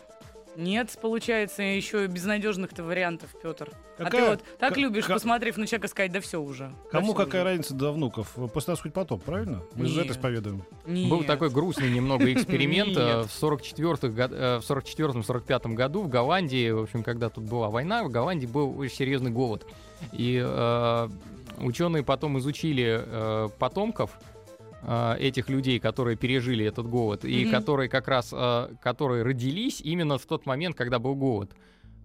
[0.57, 3.71] Нет, получается, еще и безнадежных-то вариантов, Петр.
[3.99, 6.69] а ты Какая- вот так ка- любишь, ка- посмотрев на человека, сказать, да все уже.
[6.69, 7.51] да Кому всё какая уже».
[7.51, 8.35] разница до внуков?
[8.53, 9.63] После нас хоть потом, правильно?
[9.75, 10.63] Мы же это исповедуем.
[10.87, 11.11] Нет.
[11.11, 16.71] Был такой грустный немного эксперимент э, в 44 год- э, в 44-45 году в Голландии,
[16.71, 19.67] в общем, когда тут была война, в Голландии был очень серьезный голод.
[20.13, 21.09] И э,
[21.59, 24.11] ученые потом изучили э, потомков
[24.87, 27.51] э, этих людей, которые пережили этот голод, и Мгм.
[27.53, 31.55] которые как раз, э, которые родились именно в тот момент, когда был голод.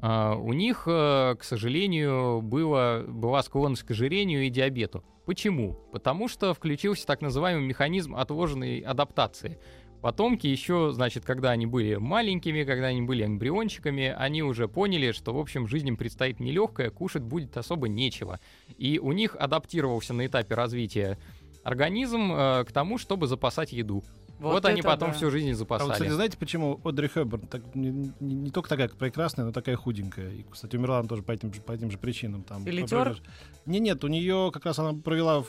[0.02, 5.04] А, у них, э, к сожалению, было, была склонность к ожирению и диабету.
[5.26, 5.78] Почему?
[5.92, 9.60] Потому что включился так называемый механизм отложенной адаптации.
[10.02, 15.34] Потомки еще, значит, когда они были маленькими, когда они были эмбриончиками, они уже поняли, что,
[15.34, 18.40] в общем, жизнь им предстоит нелегкая, кушать будет особо нечего.
[18.78, 21.18] И у них адаптировался на этапе развития
[21.64, 24.04] организм э, к тому, чтобы запасать еду.
[24.40, 25.16] Вот, они это потом да.
[25.18, 25.92] всю жизнь и А вот, запасали.
[25.92, 30.32] кстати, знаете, почему Одри Хэбберн так, не, не- не только такая прекрасная, но такая худенькая?
[30.32, 32.44] И, кстати, умерла она тоже по этим, же- по этим же причинам.
[32.44, 33.18] Там, Филитер?
[33.66, 35.42] Не, нет, у нее как раз она провела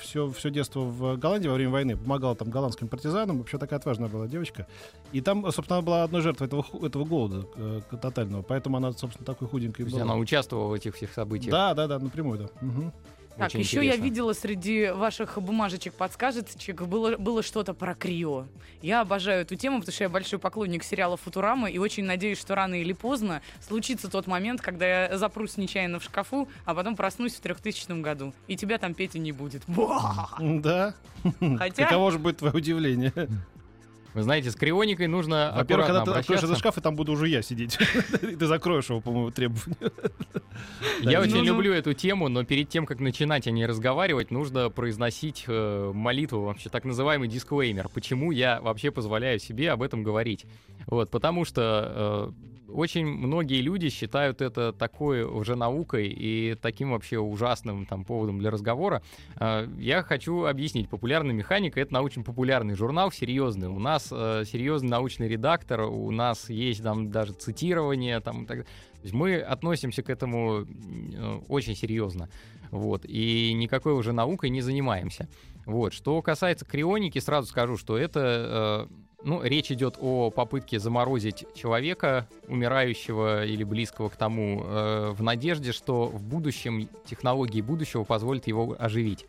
[0.00, 4.08] все, все детство в Голландии во время войны, помогала там голландским партизанам, вообще такая отважная
[4.08, 4.66] была девочка.
[5.12, 9.26] И там, собственно, она была одной жертвой этого, этого голода э, тотального, поэтому она, собственно,
[9.26, 10.00] такой худенькой была.
[10.00, 11.50] она участвовала в этих всех событиях.
[11.52, 12.46] Да, да, да, напрямую, да.
[12.62, 12.94] Мгм.
[13.36, 14.04] Так, Очень еще я интересно.
[14.04, 18.46] видела среди ваших бумажечек, подсказочек, было, было что-то про Крио.
[18.80, 22.54] Я обожаю эту тему, потому что я большой поклонник сериала «Футурама» и очень надеюсь, что
[22.54, 27.34] рано или поздно случится тот момент, когда я запрусь нечаянно в шкафу, а потом проснусь
[27.34, 28.32] в 3000 году.
[28.46, 29.62] И тебя там, Петя, не будет.
[30.38, 30.94] Да.
[31.58, 31.84] Хотя...
[31.84, 33.12] Каково же будет твое удивление?
[34.16, 37.28] Вы знаете, с крионикой нужно Во-первых, когда ты откроешь этот шкаф, и там буду уже
[37.28, 37.76] я сидеть.
[38.22, 39.76] И ты закроешь его, по-моему, требование.
[41.02, 41.44] Я очень ну.
[41.44, 46.44] люблю эту тему, но перед тем, как начинать о ней разговаривать, нужно произносить э, молитву,
[46.44, 47.90] вообще так называемый дисклеймер.
[47.90, 50.46] Почему я вообще позволяю себе об этом говорить?
[50.86, 57.18] Вот, потому что э, очень многие люди считают это такой уже наукой и таким вообще
[57.18, 59.02] ужасным там поводом для разговора.
[59.38, 60.88] Э, я хочу объяснить.
[60.88, 63.68] Популярная механика— это научно-популярный журнал, серьезный.
[63.68, 68.64] У нас э, серьезный научный редактор, у нас есть там даже цитирование там, так.
[68.64, 72.28] То есть мы относимся к этому э, очень серьезно.
[72.70, 75.28] Вот, и никакой уже наукой не занимаемся.
[75.66, 75.92] Вот.
[75.92, 78.88] Что касается крионики, сразу скажу, что это...
[78.90, 85.22] э, ну, речь идет о попытке заморозить человека, умирающего или близкого к тому, э, в
[85.22, 89.26] надежде, что в будущем технологии будущего позволят его оживить.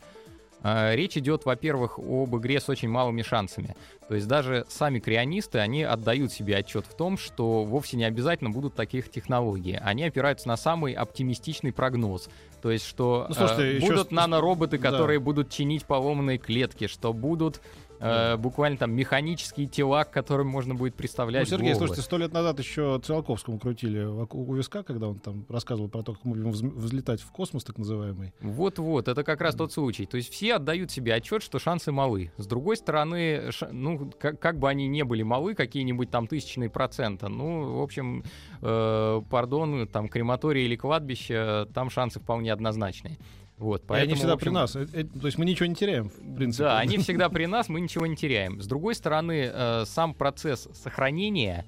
[0.64, 3.76] Э, Речь идет, во-первых, об игре с очень малыми шансами.
[4.08, 8.50] То есть даже сами крионисты, они отдают себе отчет в том, что вовсе не обязательно
[8.50, 9.78] будут таких технологий.
[9.82, 12.30] Они опираются на самый оптимистичный прогноз.
[12.62, 14.90] То есть, что Ну, слушайте, э, еще будут с- нанороботы, да.
[14.92, 17.62] которые будут чинить поломанные клетки, что будут
[18.00, 21.88] э, буквально там механические тела, к которым можно будет Ну, представлять Сергей, головы.
[21.88, 26.14] слушайте, сто лет назад еще Циолковскому крутили у виска, когда он там рассказывал про то,
[26.14, 28.34] как мы будем взлетать в космос, так называемый.
[28.42, 30.06] Вот-вот, это как раз тот случай.
[30.06, 32.32] То есть все отдают себе отчет, что шансы малы.
[32.38, 36.70] С другой стороны, ша- ну, как, как бы они не были малы, какие-нибудь там тысячные
[36.70, 38.24] процента, ну, в общем,
[38.62, 43.18] э, пардон, там крематория или кладбище, там шансы вполне однозначные.
[43.58, 44.76] Вот, И они поэтому, всегда общем, при нас.
[44.76, 46.66] Э, э, То есть мы ничего не теряем, в принципе.
[46.66, 48.62] Да, они всегда при нас, мы ничего не теряем.
[48.62, 51.66] С другой стороны, э, сам процесс сохранения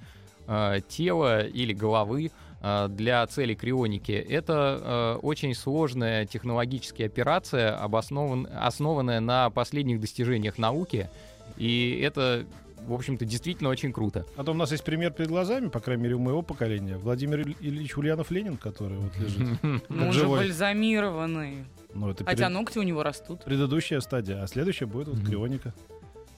[0.47, 8.47] э, тела или головы э, для цели крионики это э, очень сложная технологическая операция, обоснован,
[8.55, 11.09] основанная на последних достижениях науки.
[11.57, 12.45] И это,
[12.87, 14.25] в общем-то, действительно очень круто.
[14.35, 16.97] А то у нас есть пример перед глазами, по крайней мере, у моего поколения.
[16.97, 19.59] Владимир Иль- Ильич Ульянов-Ленин, который вот лежит.
[19.89, 21.65] Ну, уже бальзамированный.
[21.93, 23.43] Ну, это Хотя перед- ногти у него растут.
[23.43, 24.43] предыдущая стадия.
[24.43, 25.73] А следующая будет вот крионика.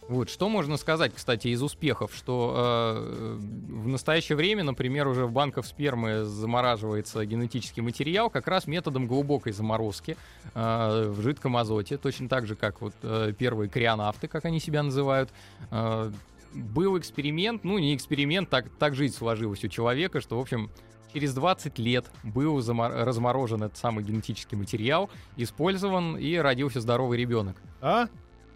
[0.10, 5.32] Вот, что можно сказать, кстати, из успехов, что э, в настоящее время, например, уже в
[5.32, 10.18] банках спермы замораживается генетический материал как раз методом глубокой заморозки
[10.54, 14.84] э, в жидком азоте, точно так же, как вот э, первые крионавты, как они себя
[14.84, 15.30] называют.
[15.70, 16.12] Э,
[16.54, 20.70] был эксперимент, ну не эксперимент, так, так жизнь сложилась у человека, что, в общем,
[21.14, 27.58] через 20 лет был замор- разморожен этот самый генетический материал, использован и родился здоровый ребенок.
[27.82, 28.08] А?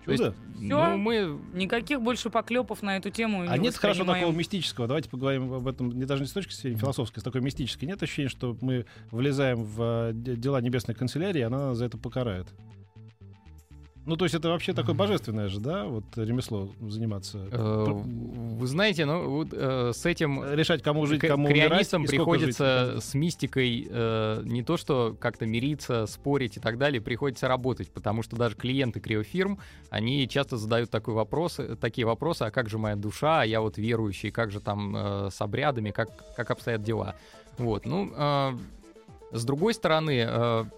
[0.05, 0.36] То есть, Чудо?
[0.60, 4.88] ну, мы Никаких больше поклепов на эту тему А не нет хорошо такого мистического.
[4.88, 7.88] Давайте поговорим об этом не даже не с точки зрения философской, с такой мистической.
[7.88, 11.86] Нет ощущения, что мы влезаем в э, де- дела небесной канцелярии, и она нас за
[11.86, 12.47] это покарает.
[14.05, 17.39] Ну, то есть это вообще такое божественное же, да, вот ремесло заниматься.
[17.51, 21.89] Э, Вы знаете, ну вот э, с этим Решать, кому жить, кому умирать.
[21.89, 23.03] приходится жить.
[23.03, 28.21] с мистикой э, не то что как-то мириться, спорить и так далее, приходится работать, потому
[28.21, 32.77] что даже клиенты криофирм, они часто задают такой вопрос, э, такие вопросы, а как же
[32.77, 36.83] моя душа, а я вот верующий, как же там э, с обрядами, как, как обстоят
[36.83, 37.15] дела.
[37.57, 38.51] Вот, ну, э,
[39.31, 40.69] с другой стороны,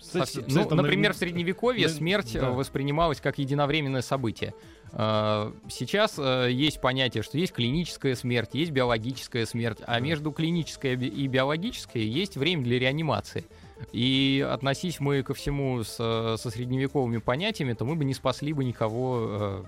[0.00, 2.50] совсем- ну, например, в средневековье смерть э, да.
[2.50, 4.54] воспринималась как единовременное событие.
[4.92, 10.94] Э, Сейчас э, есть понятие, что есть клиническая смерть, есть биологическая смерть, а между клинической
[10.94, 13.44] и би- и биологической есть время для реанимации.
[13.92, 18.52] И относись мы ко всему с, э, со средневековыми понятиями, то мы бы не спасли
[18.52, 19.64] бы никого, э,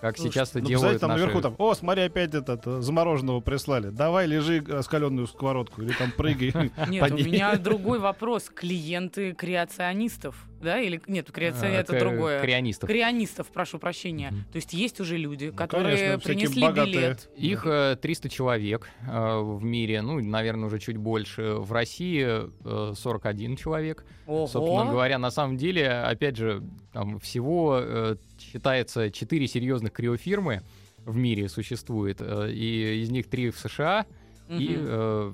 [0.00, 1.20] как Слушай, сейчас это Ну, делают там наши...
[1.22, 3.90] наверху там, о, смотри, опять этот э, замороженного прислали.
[3.90, 6.52] Давай, лежи раскаленную сковородку или там прыгай.
[6.88, 8.50] Нет, у меня другой вопрос.
[8.54, 10.36] Клиенты креационистов.
[10.60, 10.80] Да?
[10.80, 12.40] Или нет, креация А, это к- другое.
[12.40, 12.86] Корианистов.
[12.88, 14.30] Корианистов, прошу прощения.
[14.30, 14.44] Мгм.
[14.52, 16.94] То есть есть уже люди, Ну, которые конечно, принесли богатые.
[16.94, 17.30] билет.
[17.36, 21.54] Их э, 300 человек э, в мире, ну, наверное, уже чуть больше.
[21.54, 24.04] В России э, 41 человек.
[24.26, 24.90] Собственно Ого.
[24.90, 30.62] говоря, на самом деле, опять же, там всего э, считается 4 серьезных криофирмы
[31.04, 34.04] в мире существует, э, и из них 3 в США,
[34.48, 34.86] и, Мгм.
[34.88, 35.32] э,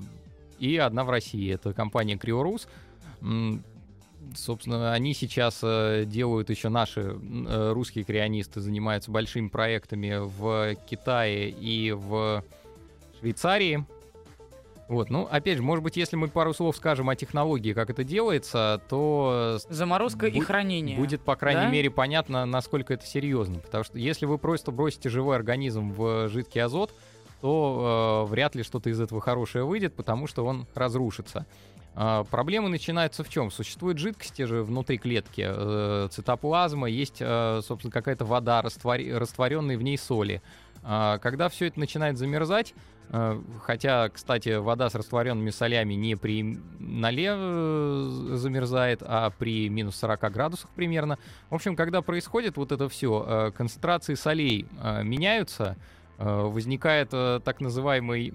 [0.61, 1.53] и одна в России.
[1.53, 2.69] Это компания Криорус.
[4.35, 11.51] Собственно, они сейчас э, делают еще наши э, русские крионисты, занимаются большими проектами в Китае
[11.51, 12.45] и в
[13.21, 13.87] Швейцарии.
[14.89, 18.05] Вот, ну, опять же, может быть, если мы пару слов скажем о технологии, как это
[18.05, 20.99] делается, то Заморозка и хранение.
[20.99, 21.71] Будет, по крайней Да?
[21.71, 23.61] мере, понятно, насколько это серьезно.
[23.61, 26.93] Потому что если вы просто бросите живой организм в жидкий азот,
[27.41, 31.47] то э, вряд ли что-то из этого хорошее выйдет, потому что он разрушится.
[31.97, 33.51] А, проблемы начинаются в чем?
[33.51, 39.97] Существуют жидкости же внутри клетки, э, цитоплазма, есть, э, собственно, какая-то вода, растворенные в ней
[39.97, 40.43] соли.
[40.83, 42.75] А, когда все это начинает замерзать,
[43.11, 49.95] э, хотя, кстати, вода с растворенными солями не при ноле э, замерзает, а при минус
[49.97, 51.19] 40 градусах примерно.
[51.49, 54.67] В общем, когда происходит вот это все, концентрации солей
[55.03, 55.77] меняются,
[56.19, 58.35] возникает так называемый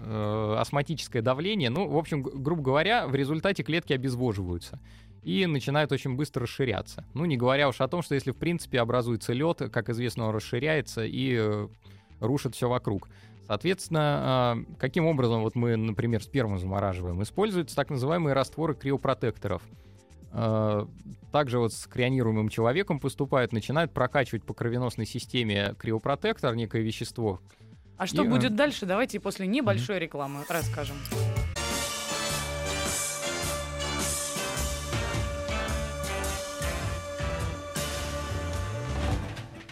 [0.00, 1.70] э, э, осмотическое давление.
[1.70, 4.80] Ну, в общем, грубо говоря, в результате клетки обезвоживаются
[5.22, 7.04] и начинают очень быстро расширяться.
[7.14, 10.34] Ну, не говоря уж о том, что если в принципе образуется лед, как известно, он
[10.34, 11.68] расширяется и э,
[12.20, 13.08] рушит все вокруг.
[13.46, 17.22] Соответственно, э, каким образом вот мы, например, сперму замораживаем?
[17.22, 19.62] Используются так называемые растворы криопротекторов.
[20.32, 20.86] Э,
[21.32, 27.40] Также вот с крионируемым человеком поступают, начинают прокачивать по кровеносной системе криопротектор, некое вещество,
[28.00, 28.86] А что И, э, будет дальше?
[28.86, 30.96] Давайте после небольшой рекламы расскажем.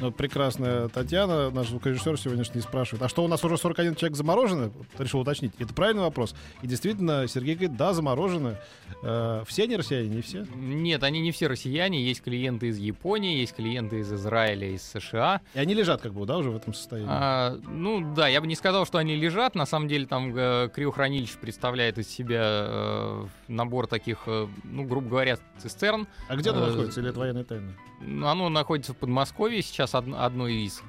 [0.00, 4.70] Ну, прекрасная Татьяна, наш звукорежиссер сегодняшний, спрашивает, а что у нас уже 41 человек заморожены?
[4.96, 5.52] Решил уточнить.
[5.58, 6.36] Это правильный вопрос.
[6.62, 8.56] И действительно, Сергей говорит, да, заморожены.
[9.02, 10.46] Э, все они россияне, не все?
[10.54, 12.00] Нет, они не все россияне.
[12.00, 15.40] Есть клиенты из Японии, есть клиенты из Израиля, из США.
[15.54, 17.10] И они лежат как бы, да, уже в этом состоянии?
[17.10, 19.56] А, ну да, я бы не сказал, что они лежат.
[19.56, 25.08] На самом деле там э, криохранилище представляет из себя э, набор таких, э, ну, грубо
[25.08, 26.06] говоря, цистерн.
[26.28, 27.00] А где оно э, находится?
[27.00, 27.72] Или это военная тайна?
[28.00, 30.82] Оно находится в Подмосковье, сейчас од- одно из.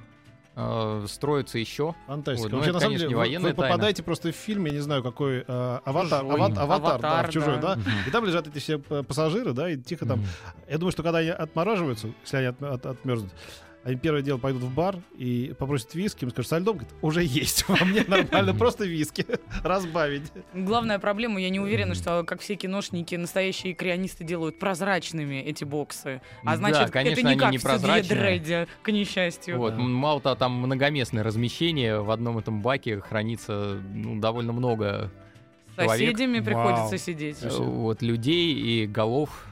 [0.55, 1.95] Э, строится еще.
[2.07, 2.43] Фантастика.
[2.43, 4.35] Вот, ну, Вообще, это, на самом конечно, деле, не вы, военная вы попадаете просто в
[4.35, 6.35] фильм, я не знаю, какой э, аватар, Чужой.
[6.39, 7.75] ават- аватар, да, Аватар, в чужой, да.
[7.75, 7.81] да.
[8.07, 10.21] И там лежат эти все п- пассажиры, да, и тихо там.
[10.67, 13.31] Я думаю, что когда они отмораживаются, если они от- от- отмерзнут,
[13.84, 17.24] они первое дело пойдут в бар и попросят виски, им скажут, со льдом, говорит, уже
[17.24, 19.26] есть, во мне нормально, просто виски,
[19.63, 20.32] разбавить.
[20.54, 26.22] Главная проблема, я не уверена, что, как все киношники, настоящие крионисты делают прозрачными эти боксы.
[26.44, 28.20] А Да, значит, конечно, это не как не в «Судье прозрачные.
[28.20, 29.58] Дредде», к несчастью.
[29.58, 29.82] Вот, Да.
[29.82, 32.02] мало того, там многоместное размещение.
[32.02, 35.10] В одном этом баке хранится ну, довольно много
[35.78, 35.92] С человек.
[36.10, 36.46] соседями Вау.
[36.46, 37.38] приходится сидеть.
[37.42, 39.46] вот, людей и голов.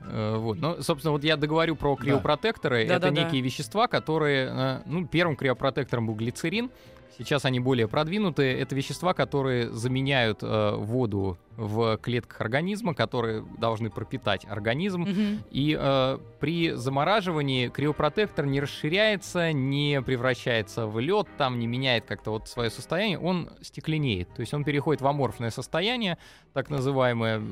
[0.00, 0.58] Э, Вот.
[0.58, 2.84] Ну, собственно, вот я договорю про криопротекторы.
[2.84, 3.24] Это Да-да-да.
[3.24, 4.48] некие вещества, которые...
[4.50, 6.70] э, Ну, первым криопротектором был глицерин.
[7.18, 8.58] Сейчас они более продвинутые.
[8.58, 15.02] Это вещества, которые заменяют э, воду в клетках организма, которые должны пропитать организм.
[15.02, 15.44] Мгм.
[15.50, 22.32] И э, при замораживании криопротектор не расширяется, не превращается в лед, там не меняет как-то
[22.32, 24.28] вот свое состояние, он стекленеет.
[24.34, 26.18] То есть он переходит в аморфное состояние,
[26.52, 27.42] так называемое,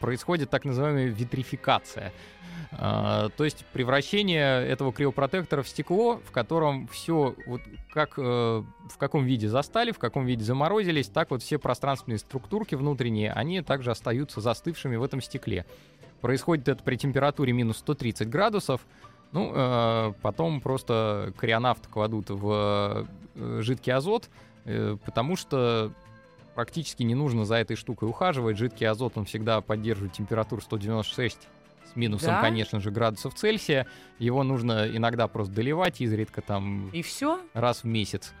[0.00, 2.12] происходит так называемая витрификация.
[2.72, 8.98] А, то есть превращение этого криопротектора в стекло, в котором все вот как э, в
[9.08, 13.90] каком виде застали, в каком виде заморозились, так вот все пространственные структурки внутренние, они также
[13.90, 15.64] остаются застывшими в этом стекле.
[16.20, 18.82] Происходит это при температуре минус 130 градусов.
[19.32, 24.28] Ну, э, потом просто крионавт кладут в э, жидкий азот,
[24.64, 25.92] э, потому что
[26.54, 28.58] практически не нужно за этой штукой ухаживать.
[28.58, 31.38] Жидкий азот, он всегда поддерживает температуру 196
[31.92, 32.40] с минусом, Да?
[32.40, 33.86] конечно же, градусов Цельсия.
[34.18, 37.40] Его нужно иногда просто доливать, изредка там И все?
[37.54, 38.32] раз в месяц.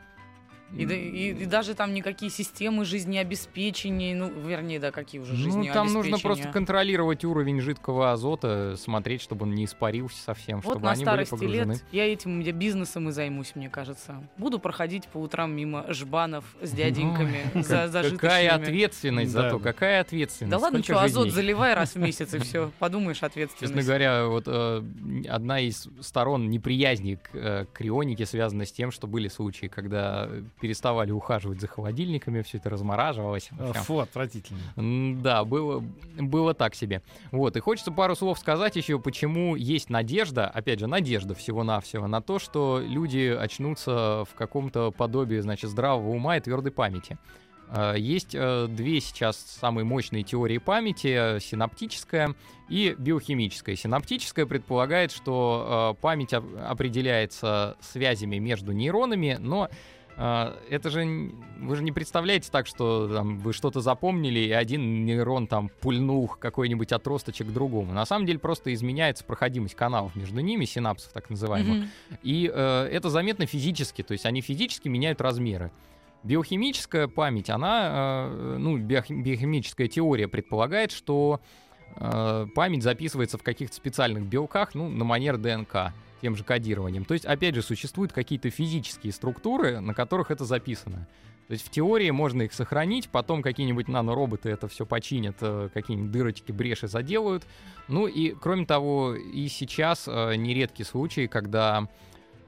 [0.76, 5.36] И, да- и- и даже там никакие системы жизнеобеспечения, ну, вернее, да, какие уже Ну,
[5.36, 5.72] жизнеобеспечения.
[5.74, 10.84] там нужно просто контролировать уровень жидкого азота, смотреть, чтобы он не испарился совсем, Вот чтобы
[10.86, 11.72] на они были старости погружены.
[11.72, 14.22] лет я этим я бизнесом и займусь, мне кажется.
[14.36, 18.18] Буду проходить по утрам мимо жбанов с дяденьками Ой, за зажиточными.
[18.18, 19.42] Какая ответственность Да.
[19.42, 20.50] зато, какая ответственность.
[20.50, 22.70] Да ладно, что, азот заливай раз в месяц и все.
[22.78, 23.74] Подумаешь, ответственность.
[23.74, 24.82] Честно говоря, вот э,
[25.28, 30.28] одна из сторон неприязни к э, крионике связана с тем, что были случаи, когда
[30.58, 33.50] переставали ухаживать за холодильниками, все это размораживалось.
[33.84, 34.60] Фу, отвратительно.
[35.22, 35.82] Да, было,
[36.18, 37.02] было так себе.
[37.30, 42.20] Вот, и хочется пару слов сказать еще, почему есть надежда, опять же, надежда всего-навсего, на
[42.20, 47.18] то, что люди очнутся в каком-то подобии, значит, здравого ума и твердой памяти.
[47.70, 52.34] Э, Есть э, две сейчас самые мощные теории памяти, э, синаптическая
[52.68, 53.76] и биохимическая.
[53.76, 59.68] Синаптическая предполагает, что память оп- определяется связями между нейронами, но
[60.18, 65.46] это же вы же не представляете так, что там, вы что-то запомнили, и один нейрон
[65.46, 67.92] там пульнул какой-нибудь отросточек другому.
[67.92, 71.78] На самом деле просто изменяется проходимость каналов между ними, синапсов так называемых.
[71.78, 71.88] Мгм.
[72.22, 75.70] И э, это заметно физически, то есть они физически меняют размеры.
[76.24, 81.40] Биохимическая память, она, э, ну, биох- биохимическая теория предполагает, что
[81.96, 87.04] э, память записывается в каких-то специальных белках, ну, на манер ДНК, тем же кодированием.
[87.04, 91.06] То есть, опять же, существуют какие-то физические структуры, на которых это записано.
[91.48, 96.10] То есть в теории можно их сохранить, потом какие-нибудь нанороботы это все починят, э, какие-нибудь
[96.10, 97.46] дырочки, бреши заделают.
[97.88, 101.88] Ну и кроме того, и сейчас э, нередки случаи, когда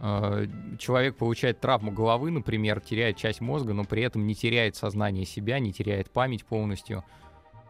[0.00, 0.46] э,
[0.78, 5.58] человек получает травму головы, например, теряет часть мозга, но при этом не теряет сознание себя,
[5.60, 7.02] не теряет память полностью.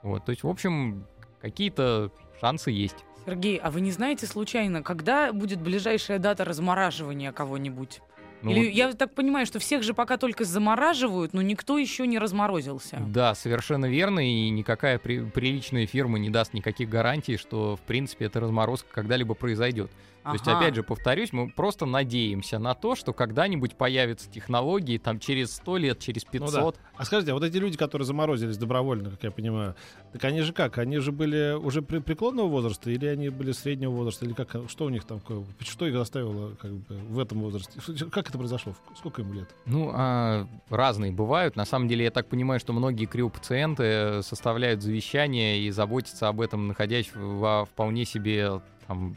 [0.02, 1.06] Вот, то есть, в общем,
[1.40, 3.04] какие-то шансы есть.
[3.26, 8.00] Сергей, а вы не знаете случайно, когда будет ближайшая дата размораживания кого-нибудь?
[8.42, 12.06] Ну, Или вот- я так понимаю, что всех же пока только замораживают, но никто еще
[12.06, 12.96] не разморозился.
[13.06, 18.24] Да, совершенно верно, и никакая при- приличная фирма не даст никаких гарантий, что, в принципе,
[18.24, 19.90] эта разморозка когда-либо произойдет.
[20.22, 20.58] То есть, Ага.
[20.58, 25.76] опять же, повторюсь, мы просто надеемся на то, что когда-нибудь появятся технологии, там, через 100
[25.78, 26.76] лет, через Ну 500.
[26.96, 29.74] А скажите, а вот эти люди, которые заморозились добровольно, как я понимаю,
[30.12, 30.76] так они же как?
[30.78, 34.26] Они же были уже при преклонного возраста или они были среднего возраста?
[34.26, 34.50] Или как?
[34.68, 35.22] Что у них там?
[35.60, 37.80] Что их заставило как бы, в этом возрасте?
[38.10, 38.74] Как это произошло?
[38.98, 39.48] Сколько ему лет?
[39.64, 41.56] Ну, а, разные бывают.
[41.56, 46.40] На самом деле, я так понимаю, что многие криопациенты э, составляют завещание и заботятся об
[46.40, 49.16] этом, находясь во вполне себе там,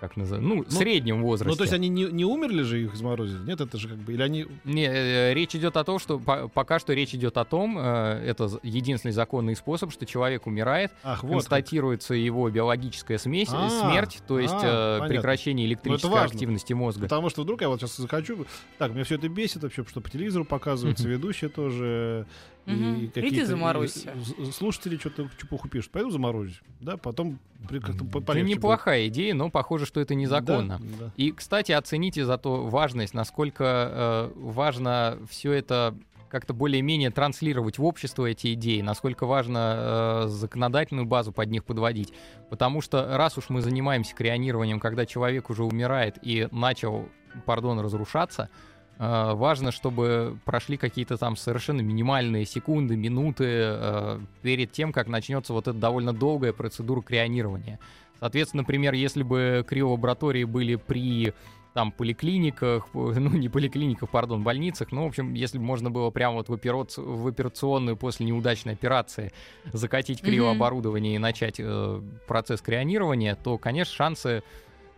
[0.00, 1.50] как называется, ну, среднем возрасте.
[1.50, 3.42] Ну, то есть они не, не умерли же, их заморозили?
[3.46, 4.12] Нет, это же как бы...
[4.12, 4.46] Или они...
[4.64, 8.22] Не, э, речь идет о том, что по- пока что речь идет о том, э,
[8.26, 11.28] это единственный законный способ, что человек умирает, Ах, вот.
[11.28, 11.30] как.
[11.30, 15.16] констатируется его биологическая смесь, А, смерть, то есть а, э, понятно.
[15.16, 16.34] прекращение электрической важно.
[16.34, 17.02] активности мозга.
[17.02, 18.46] Потому что вдруг я вот сейчас захочу...
[18.78, 22.26] Так, меня все это бесит вообще, что по телевизору показываются, ведущие тоже...
[22.66, 23.04] И Мгм.
[23.14, 24.14] Иди заморозься.
[24.38, 25.90] и слушатели что-то чепуху пишут.
[25.92, 26.60] Пойду заморозить.
[26.80, 27.38] Да, потом
[27.68, 28.56] при- как-то по- Это полегче будет.
[28.58, 30.78] неплохая идея, но похоже, что это незаконно.
[30.80, 31.10] Да, да.
[31.16, 35.94] И, кстати, оцените зато важность, насколько э, важно все это
[36.30, 42.12] как-то более-менее транслировать в общество эти идеи, насколько важно э, законодательную базу под них подводить.
[42.50, 47.08] Потому что раз уж мы занимаемся крионированием, когда человек уже умирает и начал,
[47.46, 48.48] пардон, разрушаться,
[48.98, 55.68] важно, чтобы прошли какие-то там совершенно минимальные секунды, минуты э, перед тем, как начнется вот
[55.68, 57.80] эта довольно долгая процедура крионирования.
[58.20, 61.34] Соответственно, например, если бы криолаборатории были при
[61.74, 66.36] там поликлиниках, ну не поликлиниках, пардон, больницах, ну, в общем, если бы можно было прямо
[66.36, 69.32] вот в, операц- в операционную после неудачной операции
[69.72, 74.42] закатить криооборудование и начать э, процесс крионирования, то, конечно, шансы,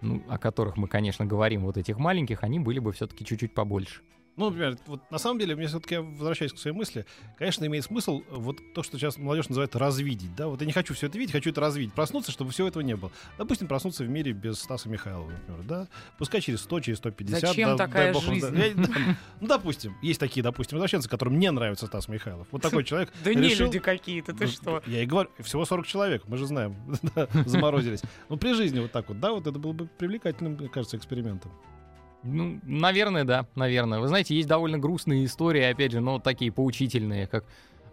[0.01, 4.03] ну, о которых мы, конечно, говорим, вот этих маленьких, они были бы все-таки чуть-чуть побольше.
[4.37, 7.07] Ну, например, вот на самом деле, мне все-таки, я возвращаюсь к своей мысли,
[7.39, 10.93] конечно, имеет смысл вот то, что сейчас молодежь называет развидеть, да, вот я не хочу
[10.93, 13.11] все это видеть, хочу это развидеть, проснуться, чтобы всего этого не было.
[13.39, 17.41] Допустим, проснуться в мире без Стаса Михайлова, например, да, пускай через 100, через 150.
[17.41, 18.51] Зачем да, такая бог жизнь?
[18.51, 18.89] да, я- да,
[19.41, 22.47] ну, допустим, есть такие, допустим, возвращенцы, которым не нравится Стас Михайлов.
[22.51, 24.83] Вот такой человек Да не люди какие-то, ты ну, что?
[24.87, 26.77] Я и говорю, всего 40 человек, мы же знаем,
[27.47, 28.03] заморозились.
[28.29, 31.53] Ну, при жизни вот так вот, да, вот это было бы привлекательным, мне кажется, экспериментом.
[32.27, 34.01] Ну, наверное, да, наверное.
[34.01, 37.45] Вы знаете, есть довольно грустные истории, опять же, но такие поучительные, как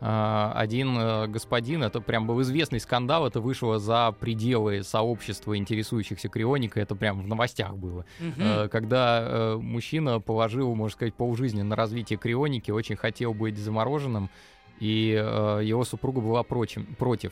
[0.05, 6.27] а, один э, господин, это прям был известный скандал, это вышло за пределы сообщества интересующихся
[6.27, 8.03] крионикой, это прям в новостях было.
[8.37, 14.29] Э, Когда э, мужчина положил, можно сказать, полжизни на развитие крионики, очень хотел быть замороженным,
[14.79, 17.31] и э, его супруга была прочим- против.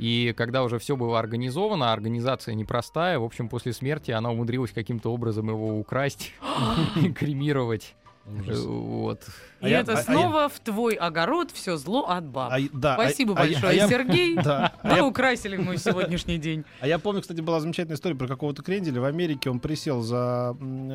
[0.00, 4.70] И когда уже все было организовано, а организация непростая, в общем, после смерти она умудрилась
[4.70, 6.32] каким-то образом его украсть,
[7.14, 7.94] кремировать.
[8.24, 9.24] Вот.
[9.60, 12.52] И А я- это а- а снова в твой огород все зло от баб.
[12.52, 14.34] А, да, а- Спасибо а большое, а я- Сергей.
[14.42, 14.72] Да.
[14.82, 16.64] А Вы я- украсили мой сегодняшний день.
[16.80, 19.00] А я помню, кстати, была замечательная история про какого-то кренделя.
[19.00, 20.52] В Америке он присел за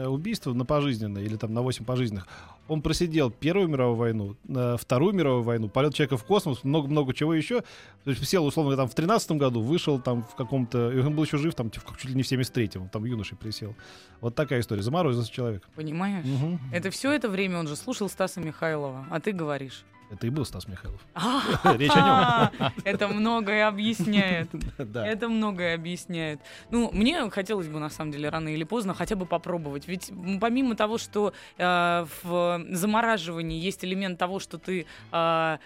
[0.07, 2.27] убийство на пожизненное или там на 8 пожизненных.
[2.67, 7.35] Он просидел Первую мировую войну, э, Вторую мировую войну, полет человека в космос, много-много чего
[7.35, 7.61] еще.
[8.03, 10.91] То есть сел, условно, там в 13 году, вышел там в каком-то...
[10.91, 13.75] И он был еще жив, там типа, чуть ли не в 73-м, там юношей присел.
[14.21, 14.81] Вот такая история.
[14.81, 15.67] Заморозился человек.
[15.75, 16.25] Понимаешь?
[16.25, 16.59] Мгм.
[16.71, 19.83] Это все это время он же слушал Стаса Михайлова, а ты говоришь.
[20.11, 21.01] Это и был Стас Михайлов.
[21.77, 22.51] Речь о
[22.85, 24.49] Это многое объясняет.
[24.77, 26.39] Это многое объясняет.
[26.69, 29.87] Ну, мне хотелось бы, на самом деле, рано или поздно хотя бы попробовать.
[29.87, 35.57] Ведь помимо того, что э, в замораживании есть элемент того, что ты э,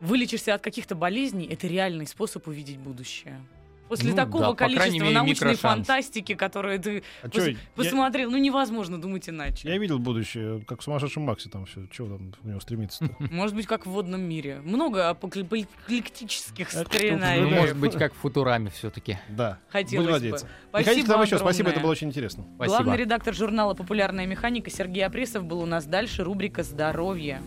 [0.00, 3.40] вылечишься от каких-то болезней, это реальный способ увидеть будущее.
[3.88, 5.60] После Ну такого да, количества мере, научной микрошанс.
[5.60, 9.68] фантастики, которую ты А пос- чё, я- посмотрел, ну невозможно думать иначе.
[9.68, 11.86] Я видел будущее, как в сумасшедшем Максе там все.
[11.90, 13.14] Чего там у него стремится-то?
[13.32, 14.60] Может быть, как в водном мире.
[14.64, 17.50] Много апокалиптических Это Ну, сценариев.
[17.50, 19.18] может быть, как в Футураме все-таки.
[19.28, 19.58] Да.
[19.70, 20.36] Хотелось бы.
[20.72, 21.38] Приходите к нам еще.
[21.38, 22.44] Спасибо, это было очень интересно.
[22.56, 22.76] Спасибо.
[22.82, 26.24] Главный редактор журнала «Популярная механика» Сергей Апресов был у нас дальше.
[26.24, 27.40] Рубрика «Здоровье».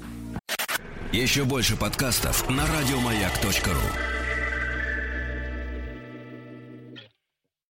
[1.12, 4.21] Еще больше подкастов на радиомаяк.ру.